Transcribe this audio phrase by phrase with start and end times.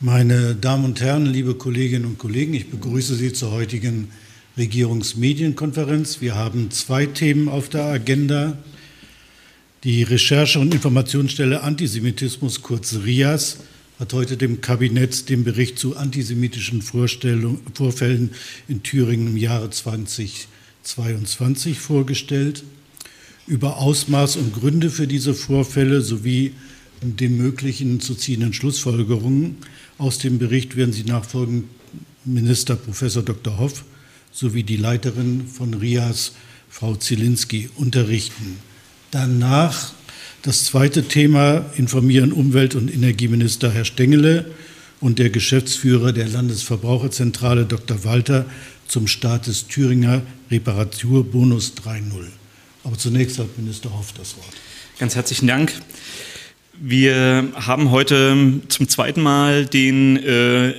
[0.00, 4.08] Meine Damen und Herren, liebe Kolleginnen und Kollegen, ich begrüße Sie zur heutigen
[4.58, 6.20] Regierungsmedienkonferenz.
[6.20, 8.58] Wir haben zwei Themen auf der Agenda.
[9.84, 13.58] Die Recherche- und Informationsstelle Antisemitismus, kurz RIAS,
[14.00, 18.30] hat heute dem Kabinett den Bericht zu antisemitischen Vorfällen
[18.66, 22.64] in Thüringen im Jahre 2022 vorgestellt.
[23.46, 26.54] Über Ausmaß und Gründe für diese Vorfälle sowie
[27.00, 29.58] den möglichen zu ziehenden Schlussfolgerungen
[29.98, 31.64] aus dem Bericht werden Sie nachfolgend
[32.24, 33.00] Minister Prof.
[33.24, 33.58] Dr.
[33.58, 33.84] Hoff
[34.32, 36.32] sowie die Leiterin von RIAS,
[36.68, 38.58] Frau Zielinski, unterrichten.
[39.10, 39.92] Danach
[40.42, 44.50] das zweite Thema informieren Umwelt- und Energieminister Herr Stengele
[45.00, 48.04] und der Geschäftsführer der Landesverbraucherzentrale Dr.
[48.04, 48.46] Walter
[48.88, 52.26] zum Start des Thüringer Reparaturbonus 3.0.
[52.82, 54.54] Aber zunächst hat Minister Hoff das Wort.
[54.98, 55.72] Ganz herzlichen Dank.
[56.80, 60.74] Wir haben heute zum zweiten Mal den äh,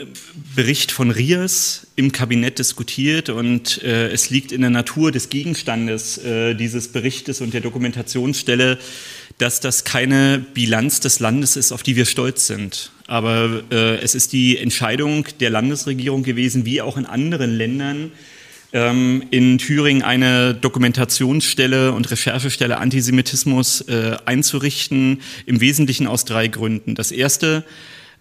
[0.53, 6.17] Bericht von RIAS im Kabinett diskutiert und äh, es liegt in der Natur des Gegenstandes
[6.17, 8.77] äh, dieses Berichtes und der Dokumentationsstelle,
[9.37, 12.91] dass das keine Bilanz des Landes ist, auf die wir stolz sind.
[13.07, 18.11] Aber äh, es ist die Entscheidung der Landesregierung gewesen, wie auch in anderen Ländern,
[18.75, 26.93] ähm, in Thüringen eine Dokumentationsstelle und Recherchestelle Antisemitismus äh, einzurichten, im Wesentlichen aus drei Gründen.
[26.93, 27.63] Das erste,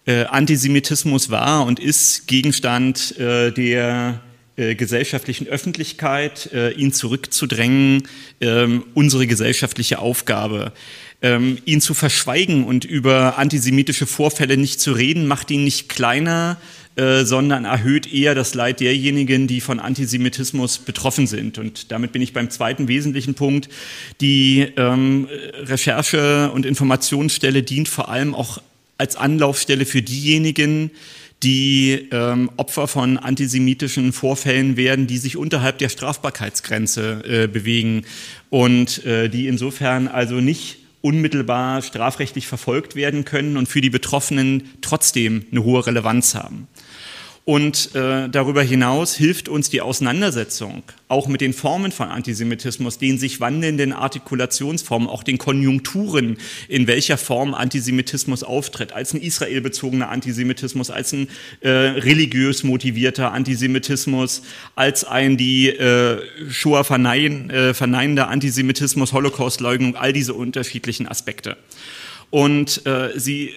[0.07, 4.21] äh, Antisemitismus war und ist Gegenstand äh, der
[4.55, 8.03] äh, gesellschaftlichen Öffentlichkeit, äh, ihn zurückzudrängen,
[8.39, 10.71] ähm, unsere gesellschaftliche Aufgabe.
[11.21, 16.57] Ähm, ihn zu verschweigen und über antisemitische Vorfälle nicht zu reden, macht ihn nicht kleiner,
[16.95, 21.57] äh, sondern erhöht eher das Leid derjenigen, die von Antisemitismus betroffen sind.
[21.57, 23.69] Und damit bin ich beim zweiten wesentlichen Punkt.
[24.21, 25.27] Die ähm,
[25.63, 28.61] Recherche- und Informationsstelle dient vor allem auch
[28.97, 30.91] als Anlaufstelle für diejenigen,
[31.43, 38.05] die ähm, Opfer von antisemitischen Vorfällen werden, die sich unterhalb der Strafbarkeitsgrenze äh, bewegen
[38.49, 44.71] und äh, die insofern also nicht unmittelbar strafrechtlich verfolgt werden können und für die Betroffenen
[44.81, 46.67] trotzdem eine hohe Relevanz haben.
[47.45, 53.19] Und äh, darüber hinaus hilft uns die Auseinandersetzung auch mit den Formen von Antisemitismus, den
[53.19, 60.89] sich wandelnden Artikulationsformen, auch den Konjunkturen, in welcher Form Antisemitismus auftritt, als ein israelbezogener Antisemitismus,
[60.89, 61.27] als ein
[61.61, 64.41] äh, religiös motivierter Antisemitismus,
[64.73, 71.57] als ein die äh, Shoah vernein, äh, verneinender Antisemitismus, Holocaustleugnung, all diese unterschiedlichen Aspekte.
[72.31, 73.53] Und äh, sie,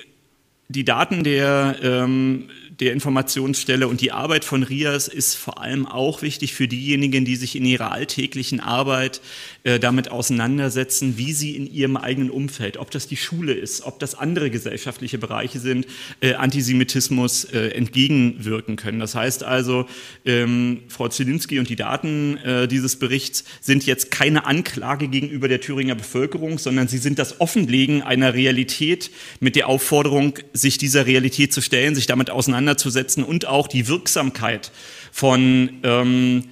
[0.68, 2.50] die Daten der ähm,
[2.80, 3.88] der Informationsstelle.
[3.88, 7.64] Und die Arbeit von RIAS ist vor allem auch wichtig für diejenigen, die sich in
[7.64, 9.20] ihrer alltäglichen Arbeit
[9.64, 13.98] äh, damit auseinandersetzen, wie sie in ihrem eigenen Umfeld, ob das die Schule ist, ob
[13.98, 15.86] das andere gesellschaftliche Bereiche sind,
[16.20, 19.00] äh, Antisemitismus äh, entgegenwirken können.
[19.00, 19.86] Das heißt also,
[20.24, 25.60] ähm, Frau Zielinski und die Daten äh, dieses Berichts sind jetzt keine Anklage gegenüber der
[25.60, 29.10] Thüringer Bevölkerung, sondern sie sind das Offenlegen einer Realität
[29.40, 34.70] mit der Aufforderung, sich dieser Realität zu stellen, sich damit auseinanderzusetzen und auch die Wirksamkeit
[35.10, 36.44] von ähm,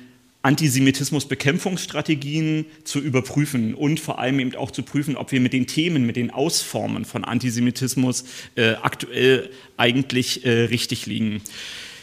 [0.46, 6.06] Antisemitismusbekämpfungsstrategien zu überprüfen und vor allem eben auch zu prüfen, ob wir mit den Themen,
[6.06, 8.22] mit den Ausformen von Antisemitismus
[8.54, 11.42] äh, aktuell eigentlich äh, richtig liegen.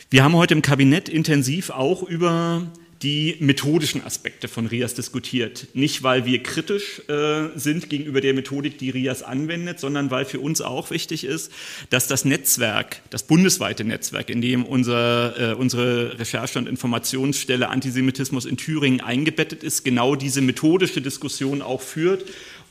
[0.10, 2.70] Wir haben heute im Kabinett intensiv auch über
[3.04, 5.68] die methodischen Aspekte von RIAS diskutiert.
[5.74, 10.40] Nicht, weil wir kritisch äh, sind gegenüber der Methodik, die RIAS anwendet, sondern weil für
[10.40, 11.52] uns auch wichtig ist,
[11.90, 18.46] dass das Netzwerk, das bundesweite Netzwerk, in dem unser, äh, unsere Recherche- und Informationsstelle Antisemitismus
[18.46, 22.24] in Thüringen eingebettet ist, genau diese methodische Diskussion auch führt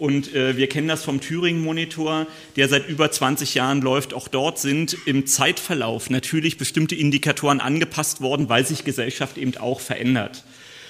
[0.03, 2.27] und äh, wir kennen das vom Thüringen-Monitor,
[2.57, 4.15] der seit über 20 Jahren läuft.
[4.15, 9.79] Auch dort sind im Zeitverlauf natürlich bestimmte Indikatoren angepasst worden, weil sich Gesellschaft eben auch
[9.79, 10.43] verändert.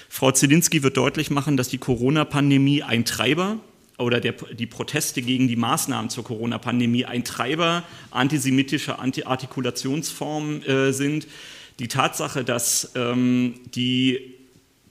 [0.09, 3.59] Frau Zielinski wird deutlich machen, dass die Corona-Pandemie ein Treiber
[3.99, 11.27] oder der, die Proteste gegen die Maßnahmen zur Corona-Pandemie ein Treiber antisemitischer Anti-Artikulationsformen äh, sind.
[11.77, 14.33] Die Tatsache, dass ähm, die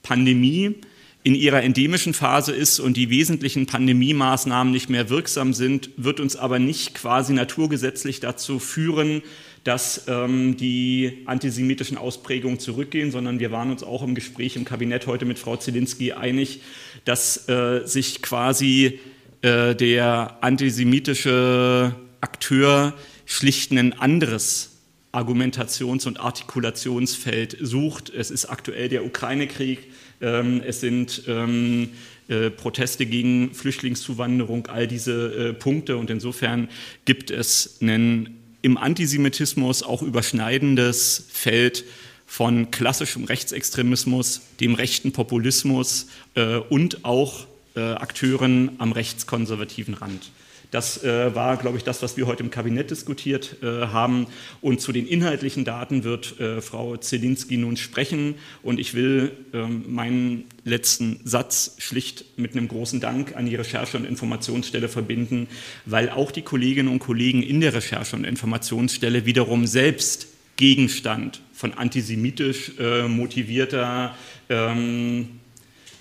[0.01, 0.75] Pandemie
[1.23, 6.35] in ihrer endemischen Phase ist und die wesentlichen Pandemiemaßnahmen nicht mehr wirksam sind, wird uns
[6.35, 9.21] aber nicht quasi naturgesetzlich dazu führen,
[9.63, 15.07] dass ähm, die antisemitischen Ausprägungen zurückgehen, sondern wir waren uns auch im Gespräch im Kabinett
[15.07, 16.61] heute mit Frau Zielinski einig,
[17.05, 18.99] dass äh, sich quasi
[19.41, 22.93] äh, der antisemitische Akteur
[23.25, 24.71] schlicht ein anderes
[25.13, 28.09] Argumentations- und Artikulationsfeld sucht.
[28.09, 29.91] Es ist aktuell der Ukraine-Krieg,
[30.23, 31.89] es sind ähm,
[32.29, 35.97] äh, Proteste gegen Flüchtlingszuwanderung, all diese äh, Punkte.
[35.97, 36.69] Und insofern
[37.05, 41.83] gibt es einen im Antisemitismus auch überschneidendes Feld
[42.25, 47.45] von klassischem Rechtsextremismus, dem rechten Populismus äh, und auch
[47.75, 50.31] äh, Akteuren am rechtskonservativen Rand.
[50.73, 54.25] Das äh, war, glaube ich, das, was wir heute im Kabinett diskutiert äh, haben.
[54.59, 58.33] Und zu den inhaltlichen Daten wird äh, Frau Zelinski nun sprechen.
[58.63, 63.97] Und ich will ähm, meinen letzten Satz schlicht mit einem großen Dank an die Recherche-
[63.97, 65.47] und Informationsstelle verbinden,
[65.85, 71.75] weil auch die Kolleginnen und Kollegen in der Recherche- und Informationsstelle wiederum selbst Gegenstand von
[71.75, 74.15] antisemitisch äh, motivierter
[74.49, 75.39] ähm,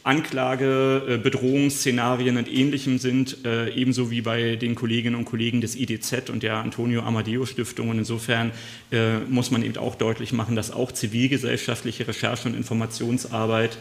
[0.04, 5.76] Anklage, äh, Bedrohungsszenarien und Ähnlichem sind, äh, ebenso wie bei den Kolleginnen und Kollegen des
[5.76, 7.88] IDZ und der Antonio Amadeo Stiftung.
[7.88, 8.50] Und insofern
[8.90, 13.78] äh, muss man eben auch deutlich machen, dass auch zivilgesellschaftliche Recherche und Informationsarbeit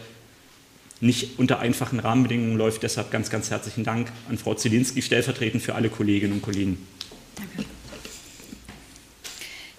[1.00, 2.84] nicht unter einfachen Rahmenbedingungen läuft.
[2.84, 6.78] Deshalb ganz, ganz herzlichen Dank an Frau Zielinski, stellvertretend für alle Kolleginnen und Kollegen.
[7.34, 7.68] Danke.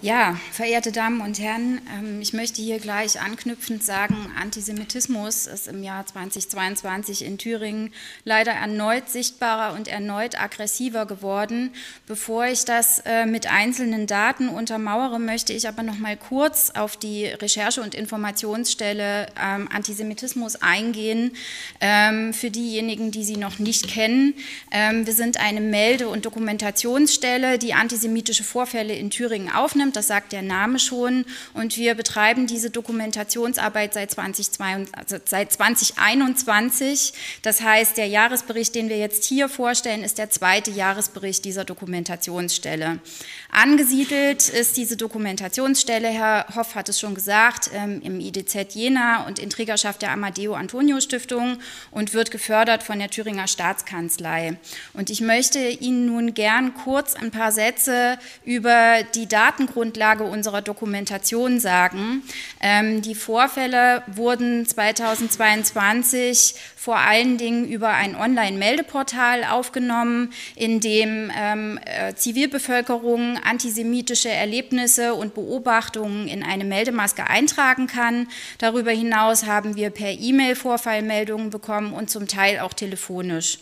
[0.04, 5.82] Ja, verehrte Damen und Herren, ähm, ich möchte hier gleich anknüpfend sagen, Antisemitismus ist im
[5.82, 7.90] Jahr 2022 in Thüringen
[8.22, 11.70] leider erneut sichtbarer und erneut aggressiver geworden.
[12.06, 16.98] Bevor ich das äh, mit einzelnen Daten untermauere, möchte ich aber noch mal kurz auf
[16.98, 21.34] die Recherche- und Informationsstelle ähm, Antisemitismus eingehen,
[21.80, 24.34] ähm, für diejenigen, die sie noch nicht kennen.
[24.70, 30.42] Wir sind eine Melde- und Dokumentationsstelle, die antisemitische Vorfälle in Thüringen aufnimmt das sagt der
[30.42, 31.24] Name schon.
[31.52, 37.12] Und wir betreiben diese Dokumentationsarbeit seit, 2022, also seit 2021.
[37.42, 42.98] Das heißt, der Jahresbericht, den wir jetzt hier vorstellen, ist der zweite Jahresbericht dieser Dokumentationsstelle.
[43.50, 49.38] Angesiedelt ist diese Dokumentationsstelle, Herr Hoff hat es schon gesagt, ähm, im IDZ Jena und
[49.38, 51.58] in Trägerschaft der Amadeo Antonio Stiftung
[51.90, 54.58] und wird gefördert von der Thüringer Staatskanzlei.
[54.92, 60.62] Und ich möchte Ihnen nun gern kurz ein paar Sätze über die Datengrundlage Grundlage unserer
[60.62, 62.22] Dokumentation sagen.
[62.62, 71.78] Ähm, die Vorfälle wurden 2022 vor allen Dingen über ein Online-Meldeportal aufgenommen, in dem ähm,
[71.84, 78.28] äh, Zivilbevölkerung antisemitische Erlebnisse und Beobachtungen in eine Meldemaske eintragen kann.
[78.56, 83.58] Darüber hinaus haben wir per E-Mail Vorfallmeldungen bekommen und zum Teil auch telefonisch.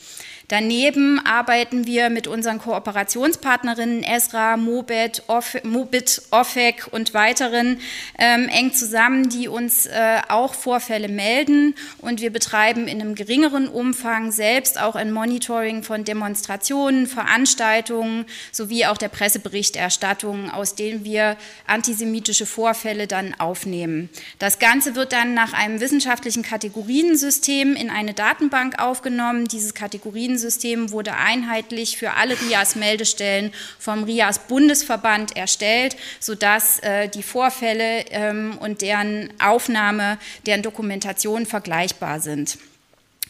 [0.53, 7.81] Daneben arbeiten wir mit unseren Kooperationspartnerinnen Esra, Mobit, Off, Mobit OFEC und weiteren
[8.19, 11.75] ähm, eng zusammen, die uns äh, auch Vorfälle melden.
[12.03, 18.85] Und wir betreiben in einem geringeren Umfang selbst auch ein Monitoring von Demonstrationen, Veranstaltungen sowie
[18.85, 24.11] auch der Presseberichterstattung, aus denen wir antisemitische Vorfälle dann aufnehmen.
[24.39, 29.49] Das Ganze wird dann nach einem wissenschaftlichen Kategoriensystem in eine Datenbank aufgenommen.
[29.49, 38.05] Dieses Kategoriensystem System wurde einheitlich für alle RIAS-Meldestellen vom RIAS-Bundesverband erstellt, sodass äh, die Vorfälle
[38.11, 42.59] ähm, und deren Aufnahme, deren Dokumentation vergleichbar sind.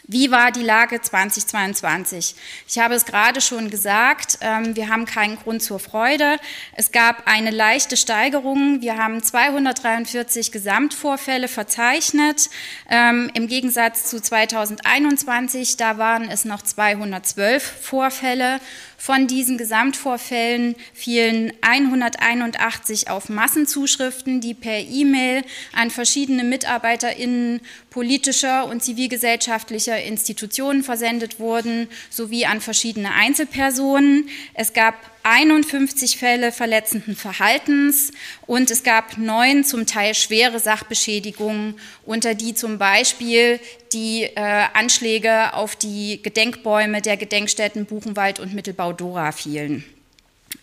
[0.09, 2.35] Wie war die Lage 2022?
[2.67, 6.39] Ich habe es gerade schon gesagt, ähm, wir haben keinen Grund zur Freude.
[6.75, 8.81] Es gab eine leichte Steigerung.
[8.81, 12.51] Wir haben 243 Gesamtvorfälle verzeichnet.
[12.91, 18.59] Ähm, Im Gegensatz zu 2021, da waren es noch 212 Vorfälle.
[18.99, 25.43] Von diesen Gesamtvorfällen fielen 181 auf Massenzuschriften, die per E-Mail
[25.73, 34.29] an verschiedene MitarbeiterInnen politischer und zivilgesellschaftlicher Institutionen versendet wurden, sowie an verschiedene Einzelpersonen.
[34.55, 38.11] Es gab 51 Fälle verletzenden Verhaltens
[38.47, 43.61] und es gab neun zum Teil schwere Sachbeschädigungen, unter die zum Beispiel
[43.93, 49.85] die äh, Anschläge auf die Gedenkbäume der Gedenkstätten Buchenwald und Mittelbau-Dora fielen.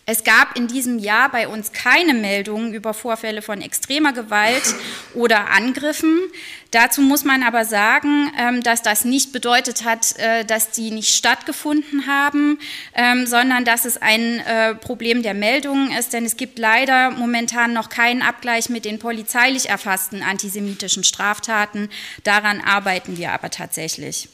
[0.06, 4.62] Es gab in diesem Jahr bei uns keine Meldungen über Vorfälle von extremer Gewalt
[5.14, 6.18] oder Angriffen.
[6.70, 11.14] Dazu muss man aber sagen, ähm, dass das nicht bedeutet hat, äh, dass die nicht
[11.14, 12.58] stattgefunden haben,
[12.94, 17.72] ähm, sondern dass es ein äh, Problem der Meldungen ist, denn es gibt leider momentan
[17.72, 21.88] noch keinen Abgleich mit den polizeilich erfassten antisemitischen Straftaten.
[22.24, 24.28] Daran arbeiten wir aber tatsächlich.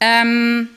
[0.00, 0.68] Ähm,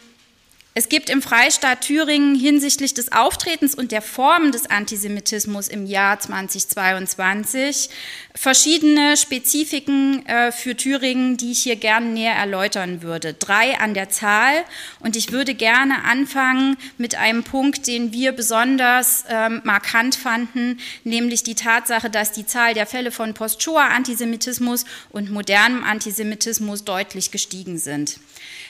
[0.77, 6.19] es gibt im Freistaat Thüringen hinsichtlich des Auftretens und der Formen des Antisemitismus im Jahr
[6.19, 7.89] 2022
[8.35, 13.33] verschiedene Spezifiken äh, für Thüringen, die ich hier gerne näher erläutern würde.
[13.33, 14.53] Drei an der Zahl.
[14.99, 21.41] Und ich würde gerne anfangen mit einem Punkt, den wir besonders ähm, markant fanden, nämlich
[21.41, 28.19] die Tatsache, dass die Zahl der Fälle von Post-Shoah-Antisemitismus und modernem Antisemitismus deutlich gestiegen sind.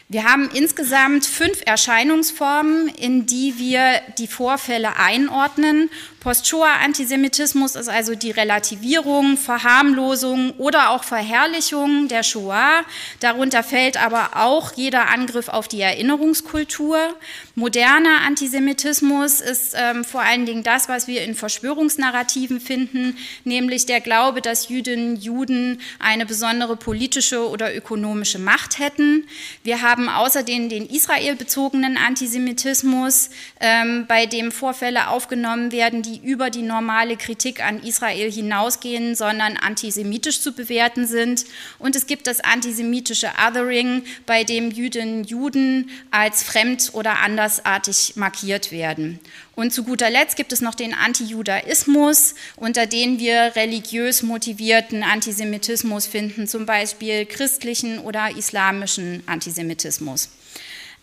[0.10, 5.90] Wir haben insgesamt fünf Erscheinungsformen, in die wir die Vorfälle einordnen.
[6.28, 12.84] Post-Shoah-Antisemitismus ist also die Relativierung, Verharmlosung oder auch Verherrlichung der Shoah.
[13.22, 17.16] Darunter fällt aber auch jeder Angriff auf die Erinnerungskultur.
[17.56, 24.02] Moderner Antisemitismus ist ähm, vor allen Dingen das, was wir in Verschwörungsnarrativen finden, nämlich der
[24.02, 29.26] Glaube, dass Jüdinnen, Juden eine besondere politische oder ökonomische Macht hätten.
[29.64, 33.30] Wir haben außerdem den israelbezogenen Antisemitismus,
[33.62, 39.58] ähm, bei dem Vorfälle aufgenommen werden, die über die normale Kritik an Israel hinausgehen, sondern
[39.58, 41.46] antisemitisch zu bewerten sind.
[41.80, 48.14] Und es gibt das antisemitische Othering, bei dem Jüdinnen und Juden als fremd oder andersartig
[48.16, 49.20] markiert werden.
[49.56, 56.06] Und zu guter Letzt gibt es noch den Antijudaismus, unter dem wir religiös motivierten Antisemitismus
[56.06, 60.30] finden, zum Beispiel christlichen oder islamischen Antisemitismus.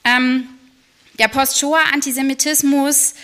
[0.04, 0.49] Ähm,
[1.18, 3.14] der Post-Shoah-Antisemitismus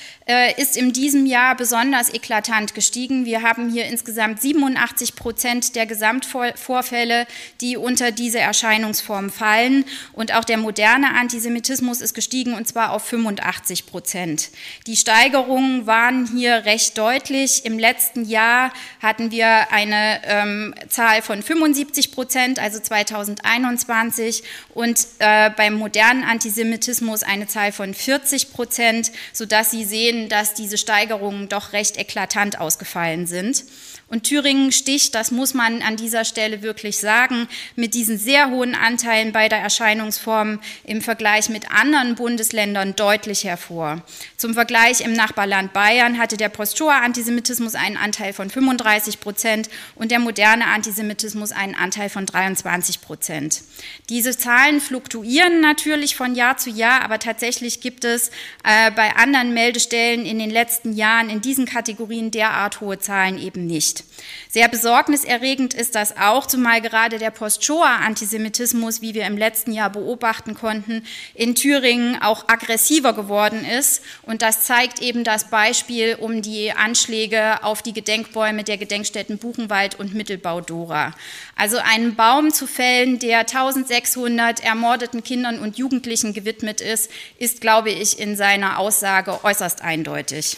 [0.59, 3.25] ist in diesem Jahr besonders eklatant gestiegen.
[3.25, 7.27] Wir haben hier insgesamt 87 Prozent der Gesamtvorfälle,
[7.61, 9.85] die unter diese Erscheinungsform fallen.
[10.13, 14.51] Und auch der moderne Antisemitismus ist gestiegen, und zwar auf 85 Prozent.
[14.87, 17.65] Die Steigerungen waren hier recht deutlich.
[17.65, 24.43] Im letzten Jahr hatten wir eine ähm, Zahl von 75 Prozent, also 2021,
[24.75, 30.55] und äh, beim modernen Antisemitismus eine Zahl von 40 Prozent, sodass Sie sehen, sehen, dass
[30.55, 33.65] diese Steigerungen doch recht eklatant ausgefallen sind.
[34.11, 38.75] Und Thüringen sticht, das muss man an dieser Stelle wirklich sagen, mit diesen sehr hohen
[38.75, 44.03] Anteilen bei der Erscheinungsform im Vergleich mit anderen Bundesländern deutlich hervor.
[44.37, 50.19] Zum Vergleich im Nachbarland Bayern hatte der Post-Shoah-Antisemitismus einen Anteil von 35 Prozent und der
[50.19, 53.63] moderne Antisemitismus einen Anteil von 23 Prozent.
[54.09, 58.31] Diese Zahlen fluktuieren natürlich von Jahr zu Jahr, aber tatsächlich gibt es
[58.65, 63.69] äh, bei anderen Meldestellen in den letzten Jahren in diesen Kategorien derart hohe Zahlen eben
[63.69, 64.00] nicht.
[64.49, 70.55] Sehr besorgniserregend ist das auch, zumal gerade der Post-Shoah-Antisemitismus, wie wir im letzten Jahr beobachten
[70.55, 74.03] konnten, in Thüringen auch aggressiver geworden ist.
[74.23, 80.01] Und das zeigt eben das Beispiel um die Anschläge auf die Gedenkbäume der Gedenkstätten Buchenwald
[80.01, 81.15] und Mittelbau-Dora.
[81.55, 87.91] Also einen Baum zu fällen, der 1600 ermordeten Kindern und Jugendlichen gewidmet ist, ist, glaube
[87.91, 90.57] ich, in seiner Aussage äußerst eindeutig.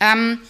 [0.00, 0.40] Ähm,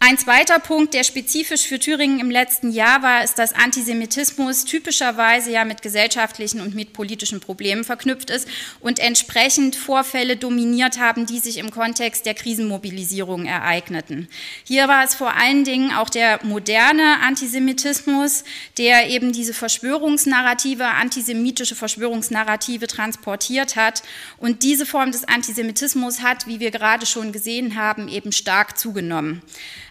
[0.00, 5.50] ein zweiter Punkt, der spezifisch für Thüringen im letzten Jahr war, ist, dass Antisemitismus typischerweise
[5.50, 8.46] ja mit gesellschaftlichen und mit politischen Problemen verknüpft ist
[8.78, 14.28] und entsprechend Vorfälle dominiert haben, die sich im Kontext der Krisenmobilisierung ereigneten.
[14.62, 18.44] Hier war es vor allen Dingen auch der moderne Antisemitismus,
[18.78, 24.04] der eben diese Verschwörungsnarrative, antisemitische Verschwörungsnarrative transportiert hat.
[24.36, 29.42] Und diese Form des Antisemitismus hat, wie wir gerade schon gesehen haben, eben stark zugenommen.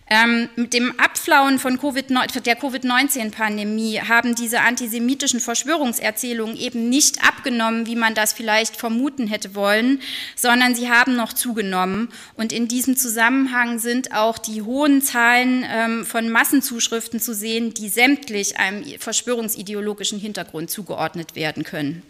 [0.10, 2.10] Ähm, mit dem Abflauen von COVID
[2.46, 9.54] der Covid-19-Pandemie haben diese antisemitischen Verschwörungserzählungen eben nicht abgenommen, wie man das vielleicht vermuten hätte
[9.54, 10.02] wollen,
[10.36, 12.08] sondern sie haben noch zugenommen.
[12.36, 17.90] Und in diesem Zusammenhang sind auch die hohen Zahlen ähm, von Massenzuschriften zu sehen, die
[17.90, 22.02] sämtlich einem verschwörungsideologischen Hintergrund zugeordnet werden können.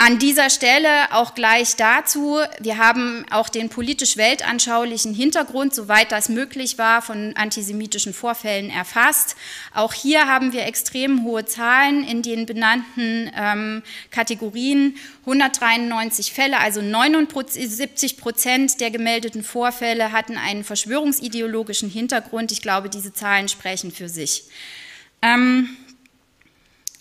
[0.00, 6.78] An dieser Stelle auch gleich dazu, wir haben auch den politisch-weltanschaulichen Hintergrund, soweit das möglich
[6.78, 9.34] war, von antisemitischen Vorfällen erfasst.
[9.74, 14.94] Auch hier haben wir extrem hohe Zahlen in den benannten ähm, Kategorien.
[15.22, 22.52] 193 Fälle, also 79 Prozent der gemeldeten Vorfälle hatten einen verschwörungsideologischen Hintergrund.
[22.52, 24.44] Ich glaube, diese Zahlen sprechen für sich.
[25.22, 25.76] Ähm,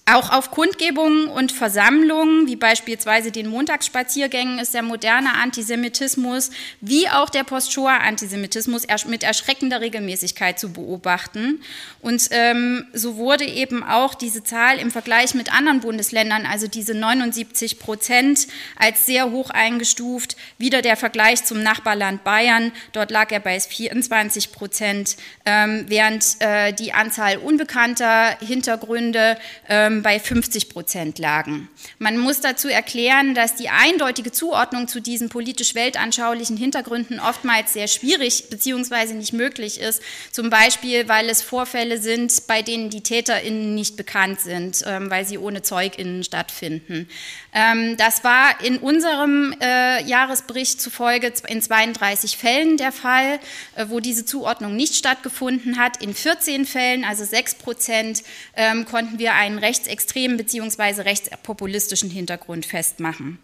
[0.07, 6.49] auch auf Kundgebungen und Versammlungen, wie beispielsweise den Montagsspaziergängen, ist der moderne Antisemitismus
[6.79, 11.61] wie auch der Post-Shoah-Antisemitismus mit erschreckender Regelmäßigkeit zu beobachten.
[12.01, 16.93] Und ähm, so wurde eben auch diese Zahl im Vergleich mit anderen Bundesländern, also diese
[16.93, 18.47] 79 Prozent,
[18.77, 20.37] als sehr hoch eingestuft.
[20.57, 26.71] Wieder der Vergleich zum Nachbarland Bayern, dort lag er bei 24 Prozent, ähm, während äh,
[26.71, 29.37] die Anzahl unbekannter Hintergründe
[29.67, 31.69] ähm, bei 50 Prozent lagen.
[31.99, 37.87] Man muss dazu erklären, dass die eindeutige Zuordnung zu diesen politisch weltanschaulichen Hintergründen oftmals sehr
[37.87, 39.13] schwierig bzw.
[39.13, 40.01] nicht möglich ist.
[40.31, 45.25] Zum Beispiel, weil es Vorfälle sind, bei denen die TäterInnen nicht bekannt sind, ähm, weil
[45.25, 47.07] sie ohne ZeugInnen stattfinden.
[47.53, 53.39] Ähm, das war in unserem äh, Jahresbericht zufolge in 32 Fällen der Fall,
[53.75, 56.01] äh, wo diese Zuordnung nicht stattgefunden hat.
[56.01, 58.23] In 14 Fällen, also 6 Prozent,
[58.55, 61.01] ähm, konnten wir einen Rechts rechtsextremen bzw.
[61.01, 63.39] rechtspopulistischen Hintergrund festmachen.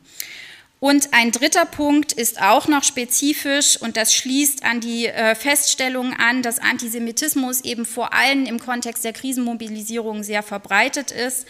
[0.84, 6.12] Und ein dritter Punkt ist auch noch spezifisch und das schließt an die äh, Feststellung
[6.12, 11.48] an, dass Antisemitismus eben vor allem im Kontext der Krisenmobilisierung sehr verbreitet ist.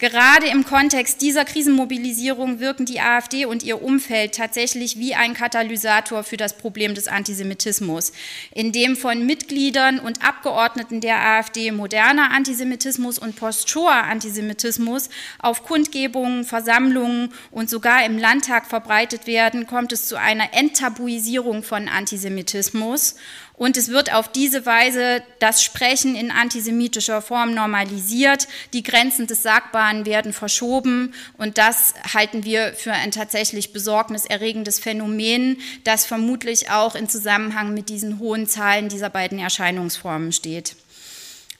[0.00, 6.22] Gerade im Kontext dieser Krisenmobilisierung wirken die AfD und ihr Umfeld tatsächlich wie ein Katalysator
[6.22, 8.12] für das Problem des Antisemitismus,
[8.52, 17.32] in dem von Mitgliedern und Abgeordneten der AfD moderner Antisemitismus und Post-Shoah-Antisemitismus auf Kundgebungen, Versammlungen
[17.50, 23.14] und sogar im Landtag verbreitet werden, kommt es zu einer Enttabuisierung von Antisemitismus.
[23.52, 28.48] Und es wird auf diese Weise das Sprechen in antisemitischer Form normalisiert.
[28.72, 31.14] Die Grenzen des Sagbaren werden verschoben.
[31.38, 37.88] Und das halten wir für ein tatsächlich besorgniserregendes Phänomen, das vermutlich auch in Zusammenhang mit
[37.88, 40.74] diesen hohen Zahlen dieser beiden Erscheinungsformen steht.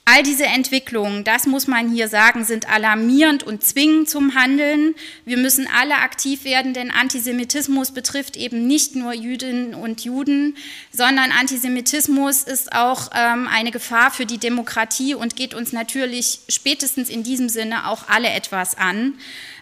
[0.07, 4.93] All diese Entwicklungen, das muss man hier sagen, sind alarmierend und zwingen zum Handeln.
[5.25, 10.57] Wir müssen alle aktiv werden, denn Antisemitismus betrifft eben nicht nur Jüdinnen und Juden,
[10.91, 17.09] sondern Antisemitismus ist auch ähm, eine Gefahr für die Demokratie und geht uns natürlich spätestens
[17.09, 19.15] in diesem Sinne auch alle etwas an.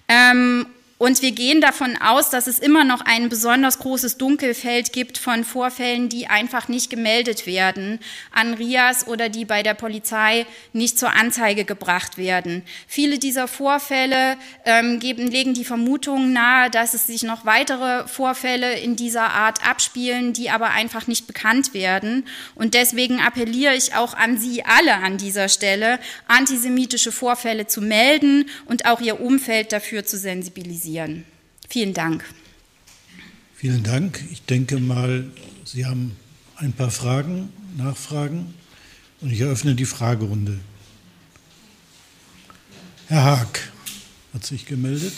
[0.10, 0.66] Ähm,
[1.00, 5.44] und wir gehen davon aus, dass es immer noch ein besonders großes Dunkelfeld gibt von
[5.44, 8.00] Vorfällen, die einfach nicht gemeldet werden
[8.32, 12.62] an RIAS oder die bei der Polizei nicht zur Anzeige gebracht werden.
[12.88, 18.80] Viele dieser Vorfälle ähm, geben, legen die Vermutung nahe, dass es sich noch weitere Vorfälle
[18.80, 22.26] in dieser Art abspielen, die aber einfach nicht bekannt werden.
[22.56, 28.46] Und deswegen appelliere ich auch an Sie alle an dieser Stelle, antisemitische Vorfälle zu melden
[28.68, 31.26] und auch Ihr Umfeld dafür zu sensibilisieren realisieren.
[31.70, 32.24] Vielen Dank.
[33.56, 34.24] Vielen Dank.
[34.32, 35.26] Ich denke mal,
[35.66, 36.16] Sie haben
[36.56, 38.54] ein paar Fragen, Nachfragen
[39.22, 40.60] und ich eröffne die Fragerunde.
[43.08, 43.72] Herr Haag
[44.34, 45.14] hat sich gemeldet.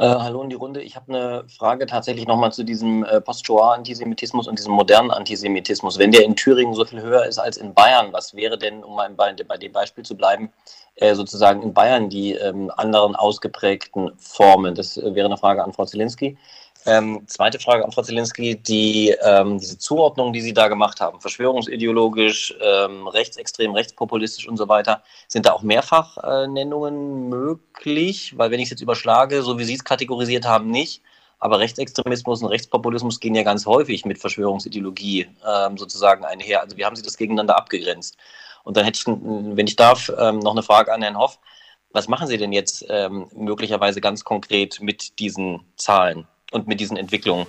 [0.00, 0.80] Äh, hallo in die Runde.
[0.80, 5.98] Ich habe eine Frage tatsächlich nochmal zu diesem äh, Post-Shoah-Antisemitismus und diesem modernen Antisemitismus.
[5.98, 8.94] Wenn der in Thüringen so viel höher ist als in Bayern, was wäre denn, um
[8.94, 10.52] mal bei, bei dem Beispiel zu bleiben,
[10.94, 14.76] äh, sozusagen in Bayern die ähm, anderen ausgeprägten Formen?
[14.76, 16.38] Das äh, wäre eine Frage an Frau Zielinski.
[16.86, 21.20] Ähm, zweite Frage an Frau Zielinski, die, ähm, diese Zuordnung, die Sie da gemacht haben,
[21.20, 28.38] verschwörungsideologisch, ähm, rechtsextrem, rechtspopulistisch und so weiter, sind da auch Mehrfachnennungen möglich?
[28.38, 31.02] Weil wenn ich es jetzt überschlage, so wie Sie es kategorisiert haben, nicht.
[31.40, 36.62] Aber Rechtsextremismus und Rechtspopulismus gehen ja ganz häufig mit Verschwörungsideologie ähm, sozusagen einher.
[36.62, 38.16] Also wie haben Sie das gegeneinander abgegrenzt?
[38.64, 41.38] Und dann hätte ich, wenn ich darf, ähm, noch eine Frage an Herrn Hoff.
[41.92, 46.26] Was machen Sie denn jetzt ähm, möglicherweise ganz konkret mit diesen Zahlen?
[46.50, 47.46] Und mit diesen Entwicklungen?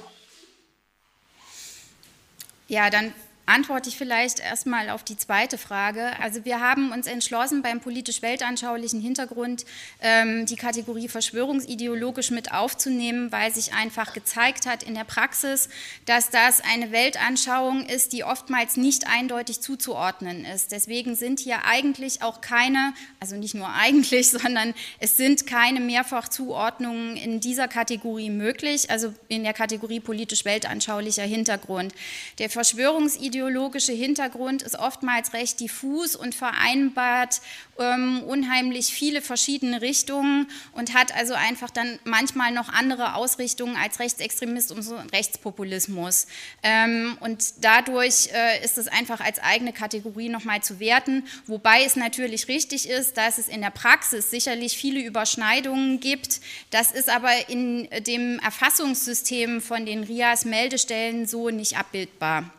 [2.68, 3.14] Ja, dann
[3.50, 6.12] antworte ich vielleicht erstmal auf die zweite Frage.
[6.22, 9.66] Also wir haben uns entschlossen, beim politisch-weltanschaulichen Hintergrund
[10.02, 15.68] ähm, die Kategorie verschwörungsideologisch mit aufzunehmen, weil sich einfach gezeigt hat in der Praxis,
[16.06, 20.72] dass das eine Weltanschauung ist, die oftmals nicht eindeutig zuzuordnen ist.
[20.72, 27.18] Deswegen sind hier eigentlich auch keine, also nicht nur eigentlich, sondern es sind keine Mehrfachzuordnungen
[27.18, 31.96] in dieser Kategorie möglich, also in der Kategorie politisch-weltanschaulicher Hintergrund.
[32.38, 37.40] Der Verschwörungsideologische ideologische Hintergrund ist oftmals recht diffus und vereinbart
[37.80, 44.02] ähm, unheimlich viele verschiedene Richtungen und hat also einfach dann manchmal noch andere Ausrichtungen als
[44.02, 46.28] Rechtsextremismus und Rechtspopulismus.
[46.64, 51.96] Ähm, und dadurch äh, ist es einfach als eigene Kategorie nochmal zu werten, wobei es
[51.96, 56.42] natürlich richtig ist, dass es in der Praxis sicherlich viele Überschneidungen gibt.
[56.72, 62.52] Das ist aber in dem Erfassungssystem von den RIAS-Meldestellen so nicht abbildbar.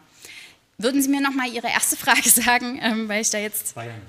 [0.82, 3.74] Würden Sie mir noch mal Ihre erste Frage sagen, ähm, weil ich da jetzt.
[3.74, 4.00] Bayern.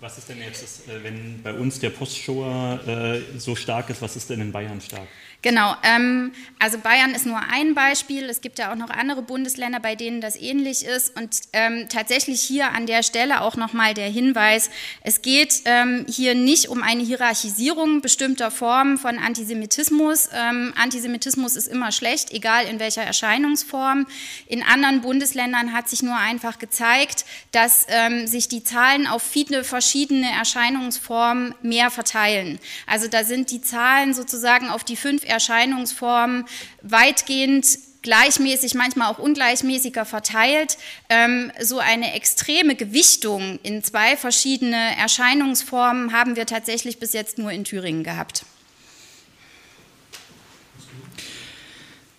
[0.00, 4.14] Was ist denn jetzt, äh, wenn bei uns der Postshower äh, so stark ist, was
[4.14, 5.08] ist denn in Bayern stark?
[5.40, 8.24] Genau, ähm, also Bayern ist nur ein Beispiel.
[8.24, 11.16] Es gibt ja auch noch andere Bundesländer, bei denen das ähnlich ist.
[11.16, 14.68] Und ähm, tatsächlich hier an der Stelle auch nochmal der Hinweis,
[15.02, 20.28] es geht ähm, hier nicht um eine Hierarchisierung bestimmter Formen von Antisemitismus.
[20.34, 24.08] Ähm, Antisemitismus ist immer schlecht, egal in welcher Erscheinungsform.
[24.48, 29.62] In anderen Bundesländern hat sich nur einfach gezeigt, dass ähm, sich die Zahlen auf viele
[29.62, 32.58] verschiedene Erscheinungsformen mehr verteilen.
[32.88, 36.46] Also da sind die Zahlen sozusagen auf die fünf Erscheinungsformen
[36.82, 37.66] weitgehend
[38.02, 40.78] gleichmäßig, manchmal auch ungleichmäßiger verteilt.
[41.08, 47.50] Ähm, so eine extreme Gewichtung in zwei verschiedene Erscheinungsformen haben wir tatsächlich bis jetzt nur
[47.50, 48.44] in Thüringen gehabt.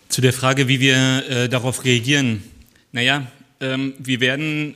[0.10, 2.44] Zu der Frage, wie wir äh, darauf reagieren.
[2.92, 3.28] Naja,
[3.62, 4.76] ähm, wir werden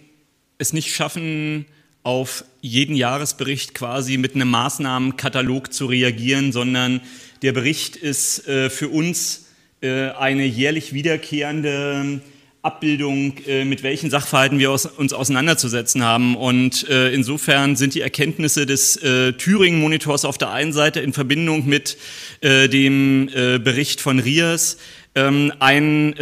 [0.57, 1.65] es nicht schaffen,
[2.03, 7.01] auf jeden Jahresbericht quasi mit einem Maßnahmenkatalog zu reagieren, sondern
[7.43, 9.47] der Bericht ist äh, für uns
[9.81, 12.21] äh, eine jährlich wiederkehrende
[12.61, 16.37] Abbildung, äh, mit welchen Sachverhalten wir uns auseinanderzusetzen haben.
[16.37, 21.67] Und äh, insofern sind die Erkenntnisse des äh, Thüringen-Monitors auf der einen Seite in Verbindung
[21.67, 21.97] mit
[22.41, 23.29] dem
[23.63, 24.77] Bericht von Riers
[25.15, 26.13] ähm, ein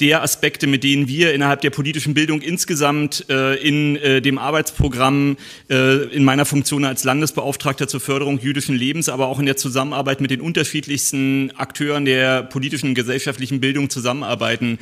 [0.00, 5.36] der Aspekte, mit denen wir innerhalb der politischen Bildung insgesamt äh, in äh, dem Arbeitsprogramm
[5.70, 10.20] äh, in meiner Funktion als Landesbeauftragter zur Förderung jüdischen Lebens, aber auch in der Zusammenarbeit
[10.20, 14.78] mit den unterschiedlichsten Akteuren der politischen und gesellschaftlichen Bildung zusammenarbeiten.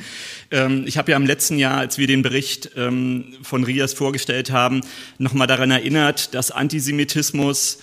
[0.49, 4.49] Ähm, ich habe ja im letzten Jahr, als wir den Bericht ähm, von Rias vorgestellt
[4.51, 4.81] haben,
[5.19, 7.77] nochmal daran erinnert, dass Antisemitismus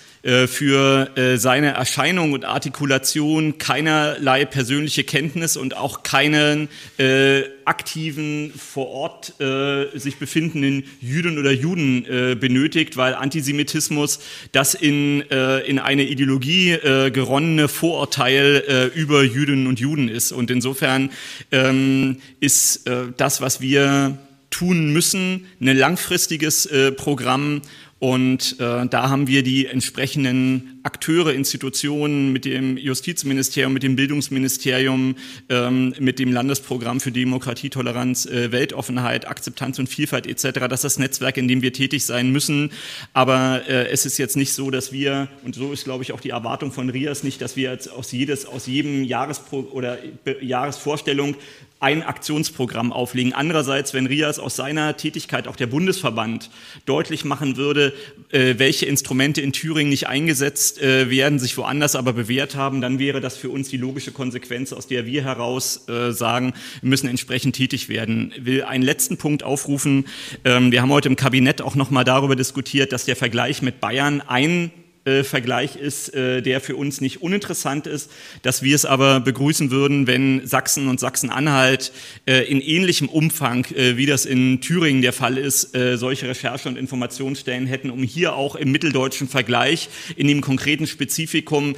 [0.47, 8.89] für äh, seine Erscheinung und Artikulation keinerlei persönliche Kenntnis und auch keinen äh, aktiven vor
[8.89, 14.21] Ort äh, sich befindenden Jüdinnen oder Juden äh, benötigt, weil Antisemitismus
[14.53, 20.33] das in, äh, in eine Ideologie äh, geronnene Vorurteil äh, über Jüdinnen und Juden ist.
[20.33, 21.11] Und insofern
[21.53, 24.19] ähm, ist äh, das, was wir
[24.51, 27.61] tun müssen, ein langfristiges äh, Programm
[27.99, 35.17] und äh, da haben wir die entsprechenden Akteure, Institutionen mit dem Justizministerium, mit dem Bildungsministerium,
[35.49, 40.61] ähm, mit dem Landesprogramm für Demokratie, Toleranz, äh, Weltoffenheit, Akzeptanz und Vielfalt etc.
[40.69, 42.71] Das ist das Netzwerk, in dem wir tätig sein müssen.
[43.13, 46.21] Aber äh, es ist jetzt nicht so, dass wir, und so ist, glaube ich, auch
[46.21, 49.99] die Erwartung von RIAS nicht, dass wir jetzt aus, jedes, aus jedem Jahrespro oder
[50.41, 51.37] Jahresvorstellung
[51.81, 53.33] ein Aktionsprogramm auflegen.
[53.33, 56.51] Andererseits, wenn Rias aus seiner Tätigkeit, auch der Bundesverband,
[56.87, 57.95] deutlich machen würde,
[58.31, 62.99] äh, welche Instrumente in Thüringen nicht eingesetzt äh, werden, sich woanders aber bewährt haben, dann
[62.99, 67.57] wäre das für uns die logische Konsequenz, aus der wir heraus äh, sagen, müssen entsprechend
[67.57, 68.33] tätig werden.
[68.37, 70.07] Ich will einen letzten Punkt aufrufen.
[70.45, 73.81] Ähm, wir haben heute im Kabinett auch noch mal darüber diskutiert, dass der Vergleich mit
[73.81, 74.71] Bayern ein
[75.09, 78.11] äh, Vergleich ist, äh, der für uns nicht uninteressant ist,
[78.43, 81.93] dass wir es aber begrüßen würden, wenn Sachsen und Sachsen-Anhalt
[82.27, 87.67] äh, in ähnlichem Umfang, wie das in Thüringen der Fall ist, solche Recherche- und Informationsstellen
[87.67, 91.77] hätten, um hier auch im mitteldeutschen Vergleich, in dem konkreten Spezifikum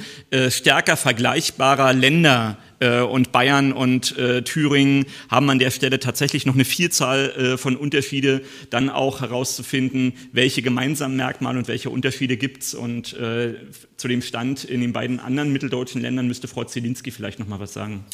[0.49, 2.57] stärker vergleichbarer Länder
[2.89, 7.75] und Bayern und äh, Thüringen haben an der Stelle tatsächlich noch eine Vielzahl äh, von
[7.75, 12.73] Unterschiede, dann auch herauszufinden, welche gemeinsamen Merkmale und welche Unterschiede gibt's.
[12.73, 13.55] Und äh,
[13.97, 17.59] zu dem Stand in den beiden anderen mitteldeutschen Ländern müsste Frau Zielinski vielleicht noch mal
[17.59, 18.05] was sagen.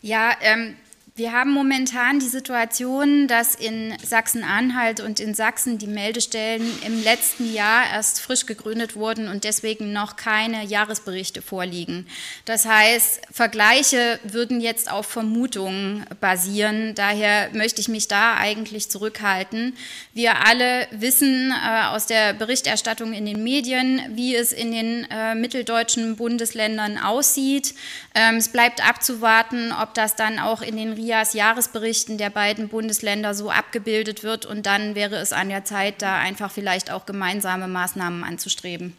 [0.00, 0.74] Ja, ähm,
[1.18, 7.52] wir haben momentan die Situation, dass in Sachsen-Anhalt und in Sachsen die Meldestellen im letzten
[7.52, 12.06] Jahr erst frisch gegründet wurden und deswegen noch keine Jahresberichte vorliegen.
[12.44, 16.94] Das heißt, Vergleiche würden jetzt auf Vermutungen basieren.
[16.94, 19.76] Daher möchte ich mich da eigentlich zurückhalten.
[20.14, 25.34] Wir alle wissen äh, aus der Berichterstattung in den Medien, wie es in den äh,
[25.34, 27.74] mitteldeutschen Bundesländern aussieht.
[28.14, 33.50] Ähm, es bleibt abzuwarten, ob das dann auch in den Jahresberichten der beiden Bundesländer so
[33.50, 34.46] abgebildet wird.
[34.46, 38.94] Und dann wäre es an der Zeit, da einfach vielleicht auch gemeinsame Maßnahmen anzustreben.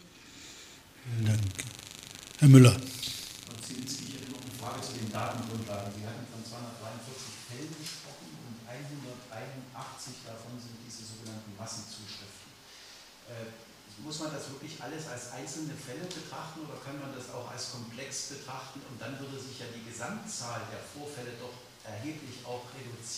[1.04, 1.42] Vielen Dank.
[2.40, 2.76] Herr Müller.
[2.76, 5.92] Ich hätte noch eine Frage zu den Datengrundlagen.
[5.96, 7.14] Sie hatten von 243
[7.50, 12.50] Fällen gesprochen und 181 davon sind diese sogenannten Massenzuschriften.
[13.30, 13.54] Äh,
[14.04, 17.72] muss man das wirklich alles als einzelne Fälle betrachten oder kann man das auch als
[17.72, 18.82] komplex betrachten?
[18.90, 21.38] Und dann würde sich ja die Gesamtzahl der Vorfälle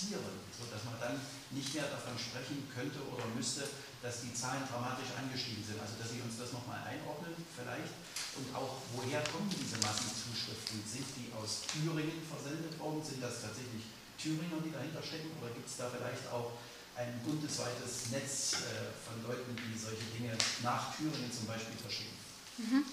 [0.01, 3.67] reduzieren, sodass man dann nicht mehr davon sprechen könnte oder müsste,
[4.01, 5.77] dass die Zahlen dramatisch angestiegen sind.
[5.77, 7.93] Also dass Sie uns das nochmal einordnen vielleicht
[8.39, 10.81] und auch woher kommen diese Massenzuschriften?
[10.87, 13.03] Sind die aus Thüringen versendet worden?
[13.03, 16.57] Sind das tatsächlich Thüringer, die dahinter stecken oder gibt es da vielleicht auch
[16.95, 22.17] ein bundesweites Netz äh, von Leuten, die solche Dinge nach Thüringen zum Beispiel verschicken?
[22.57, 22.83] Mhm.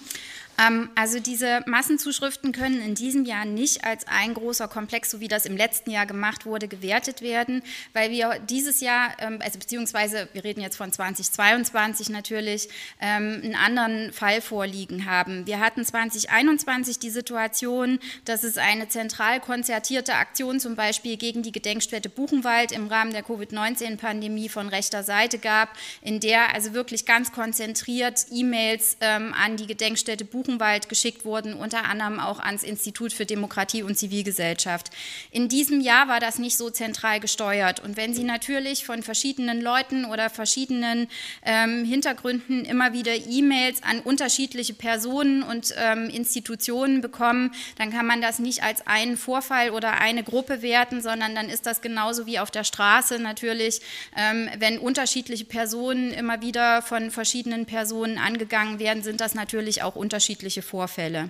[0.59, 5.27] Ähm, also diese Massenzuschriften können in diesem Jahr nicht als ein großer Komplex, so wie
[5.27, 10.27] das im letzten Jahr gemacht wurde, gewertet werden, weil wir dieses Jahr, ähm, also beziehungsweise
[10.33, 12.69] wir reden jetzt von 2022 natürlich,
[12.99, 15.47] ähm, einen anderen Fall vorliegen haben.
[15.47, 21.51] Wir hatten 2021 die Situation, dass es eine zentral konzertierte Aktion zum Beispiel gegen die
[21.51, 25.69] Gedenkstätte Buchenwald im Rahmen der Covid-19-Pandemie von rechter Seite gab,
[26.01, 31.85] in der also wirklich ganz konzentriert E-Mails an die Gedenkstätte Buchenwald Buchenwald geschickt wurden, unter
[31.85, 34.89] anderem auch ans Institut für Demokratie und Zivilgesellschaft.
[35.31, 37.79] In diesem Jahr war das nicht so zentral gesteuert.
[37.79, 41.07] Und wenn Sie natürlich von verschiedenen Leuten oder verschiedenen
[41.45, 48.21] ähm, Hintergründen immer wieder E-Mails an unterschiedliche Personen und ähm, Institutionen bekommen, dann kann man
[48.21, 52.39] das nicht als einen Vorfall oder eine Gruppe werten, sondern dann ist das genauso wie
[52.39, 53.81] auf der Straße natürlich,
[54.17, 59.95] ähm, wenn unterschiedliche Personen immer wieder von verschiedenen Personen angegangen werden, sind das natürlich auch
[59.95, 61.29] unterschiedliche Vorfälle.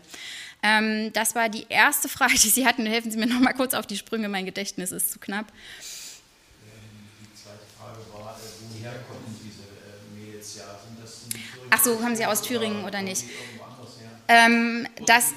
[0.62, 2.86] Ähm, das war die erste Frage, die Sie hatten.
[2.86, 5.48] Helfen Sie mir noch mal kurz auf die Sprünge, mein Gedächtnis ist zu knapp.
[5.52, 10.56] Die zweite Frage war, äh, woher kommen diese äh, Mails?
[10.58, 11.22] Ja, sind das
[11.70, 13.26] Ach so, haben Sie aus Thüringen oder nicht?
[14.28, 15.34] Ähm, das,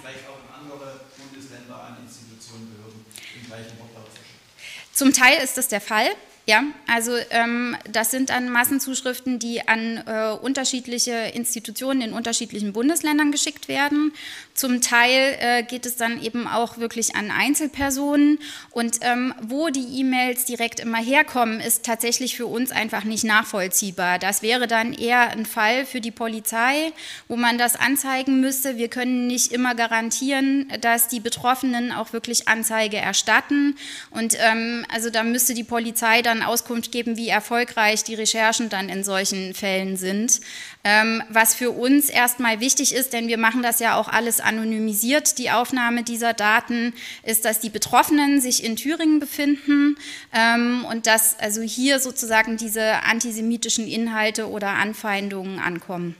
[4.93, 6.07] Zum Teil ist das der Fall.
[6.45, 13.31] Ja, also ähm, das sind dann Massenzuschriften, die an äh, unterschiedliche Institutionen in unterschiedlichen Bundesländern
[13.31, 14.13] geschickt werden.
[14.55, 18.41] Zum Teil äh, geht es dann eben auch wirklich an Einzelpersonen.
[18.71, 24.19] Und ähm, wo die E-Mails direkt immer herkommen, ist tatsächlich für uns einfach nicht nachvollziehbar.
[24.19, 26.93] Das wäre dann eher ein Fall für die Polizei,
[27.29, 28.77] wo man das anzeigen müsste.
[28.77, 33.77] Wir können nicht immer garantieren, dass die Betroffenen auch wirklich Anzeige erstatten.
[34.11, 38.69] Und ähm, also da müsste die Polizei dann dann Auskunft geben, wie erfolgreich die Recherchen
[38.69, 40.41] dann in solchen Fällen sind.
[40.85, 45.39] Ähm, was für uns erstmal wichtig ist, denn wir machen das ja auch alles anonymisiert,
[45.39, 49.97] die Aufnahme dieser Daten, ist, dass die Betroffenen sich in Thüringen befinden
[50.33, 56.17] ähm, und dass also hier sozusagen diese antisemitischen Inhalte oder Anfeindungen ankommen.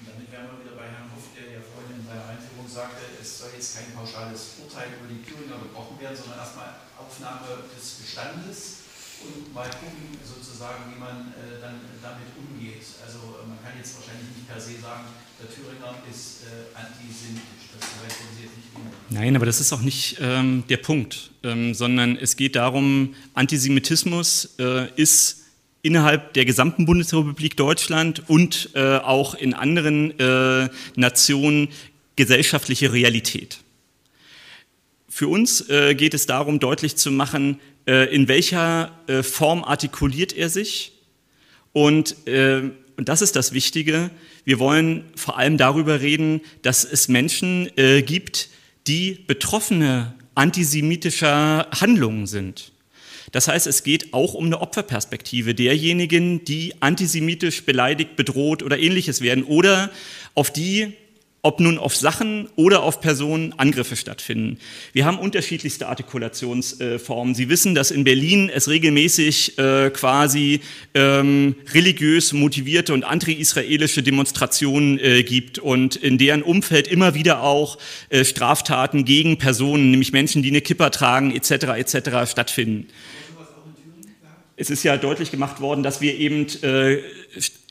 [0.00, 3.04] Und damit wären wir wieder bei Herrn Hoff, der ja vorhin in seiner Einführung sagte,
[3.20, 8.02] es soll jetzt kein pauschales Urteil über die Thüringer gebrochen werden, sondern erstmal Aufnahme des
[8.02, 8.67] Bestandes
[9.34, 12.84] und mal gucken, sozusagen, wie man äh, dann damit umgeht.
[13.04, 15.08] Also äh, man kann jetzt wahrscheinlich nicht per se sagen,
[15.40, 17.76] der Thüringer ist äh, antisemitisch.
[17.78, 18.68] Das heißt, Sie jetzt nicht
[19.10, 24.56] Nein, aber das ist auch nicht ähm, der Punkt, ähm, sondern es geht darum, Antisemitismus
[24.58, 25.44] äh, ist
[25.82, 31.68] innerhalb der gesamten Bundesrepublik Deutschland und äh, auch in anderen äh, Nationen
[32.16, 33.58] gesellschaftliche Realität.
[35.18, 40.48] Für uns geht es darum, deutlich zu machen, äh, in welcher äh, Form artikuliert er
[40.48, 40.92] sich.
[41.72, 44.10] Und, äh, und das ist das Wichtige.
[44.44, 47.68] Wir wollen vor allem darüber reden, dass es Menschen
[48.06, 48.48] gibt,
[48.86, 52.70] die Betroffene antisemitischer Handlungen sind.
[53.32, 59.20] Das heißt, es geht auch um eine Opferperspektive derjenigen, die antisemitisch beleidigt, bedroht oder ähnliches
[59.20, 59.90] werden oder
[60.34, 60.94] auf die
[61.42, 64.58] ob nun auf Sachen oder auf Personen Angriffe stattfinden.
[64.92, 67.34] Wir haben unterschiedlichste Artikulationsformen.
[67.34, 70.60] Sie wissen, dass in Berlin es regelmäßig äh, quasi
[70.94, 77.78] ähm, religiös motivierte und anti-israelische Demonstrationen äh, gibt und in deren Umfeld immer wieder auch
[78.08, 81.50] äh, Straftaten gegen Personen, nämlich Menschen, die eine Kippa tragen etc.
[81.76, 82.30] etc.
[82.30, 82.88] stattfinden.
[84.60, 86.98] Es ist ja deutlich gemacht worden, dass wir eben äh,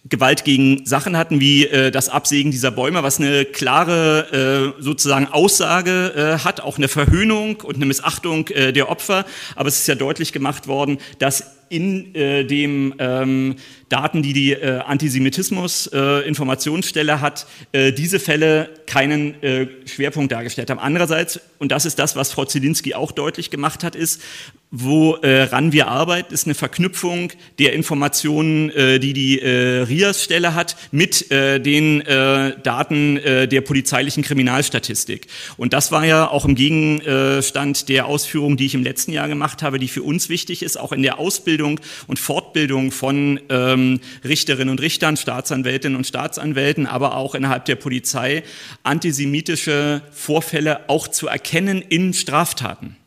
[0.06, 5.28] Gewalt gegen Sachen hatten, wie äh, das Absägen dieser Bäume, was eine klare äh, sozusagen
[5.28, 9.26] Aussage äh, hat, auch eine Verhöhnung und eine Missachtung äh, der Opfer.
[9.58, 13.58] Aber es ist ja deutlich gemacht worden, dass in äh, dem ähm,
[13.90, 20.80] Daten, die die äh, Antisemitismus-Informationsstelle äh, hat, äh, diese Fälle keinen äh, Schwerpunkt dargestellt haben.
[20.80, 24.22] Andererseits, und das ist das, was Frau Zielinski auch deutlich gemacht hat, ist,
[24.70, 31.32] woran wir arbeiten, ist eine Verknüpfung der Informationen, äh, die die äh, RIAS-Stelle hat, mit
[31.32, 35.28] äh, den äh, Daten äh, der polizeilichen Kriminalstatistik.
[35.56, 39.64] Und das war ja auch im Gegenstand der Ausführungen, die ich im letzten Jahr gemacht
[39.64, 43.40] habe, die für uns wichtig ist, auch in der Ausbildung und Fortbildung von
[43.78, 48.44] ähm, Richterinnen und Richtern, Staatsanwältinnen und Staatsanwälten, aber auch innerhalb der Polizei,
[48.84, 52.98] antisemitische Vorfälle auch zu erkennen in Straftaten.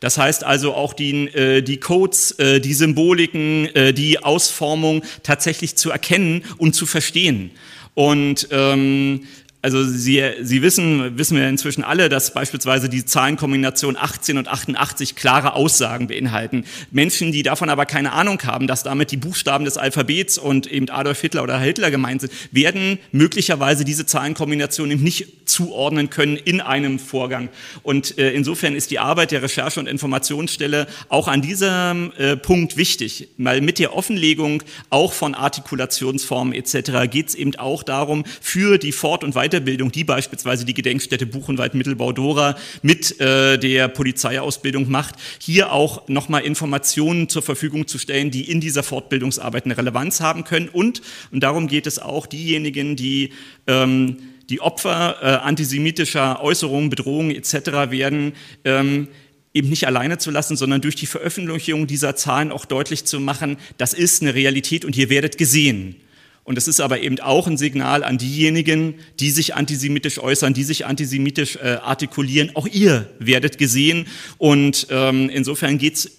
[0.00, 5.76] Das heißt also auch die, äh, die Codes, äh, die Symboliken, äh, die Ausformung tatsächlich
[5.76, 7.52] zu erkennen und zu verstehen.
[7.94, 9.24] Und ähm,
[9.62, 15.14] also Sie, Sie wissen, wissen wir inzwischen alle, dass beispielsweise die Zahlenkombination 18 und 88
[15.14, 16.64] klare Aussagen beinhalten.
[16.90, 20.90] Menschen, die davon aber keine Ahnung haben, dass damit die Buchstaben des Alphabets und eben
[20.90, 26.60] Adolf Hitler oder Hitler gemeint sind, werden möglicherweise diese Zahlenkombination eben nicht zuordnen können in
[26.60, 27.48] einem Vorgang.
[27.84, 32.76] Und äh, insofern ist die Arbeit der Recherche- und Informationsstelle auch an diesem äh, Punkt
[32.76, 37.08] wichtig, weil mit der Offenlegung auch von Artikulationsformen etc.
[37.08, 41.26] geht es eben auch darum, für die Fort- und Weiter Weiterbildung, die beispielsweise die Gedenkstätte
[41.26, 48.50] Buchenwald-Mittelbau-Dora mit äh, der Polizeiausbildung macht, hier auch nochmal Informationen zur Verfügung zu stellen, die
[48.50, 50.68] in dieser Fortbildungsarbeit eine Relevanz haben können.
[50.68, 53.30] Und, und darum geht es auch, diejenigen, die
[53.66, 54.16] ähm,
[54.48, 57.90] die Opfer äh, antisemitischer Äußerungen, Bedrohungen etc.
[57.90, 58.32] werden,
[58.64, 59.08] ähm,
[59.54, 63.56] eben nicht alleine zu lassen, sondern durch die Veröffentlichung dieser Zahlen auch deutlich zu machen,
[63.78, 65.96] das ist eine Realität und ihr werdet gesehen.
[66.44, 70.64] Und es ist aber eben auch ein Signal an diejenigen, die sich antisemitisch äußern, die
[70.64, 72.56] sich antisemitisch äh, artikulieren.
[72.56, 74.06] Auch ihr werdet gesehen.
[74.38, 76.10] Und ähm, insofern geht's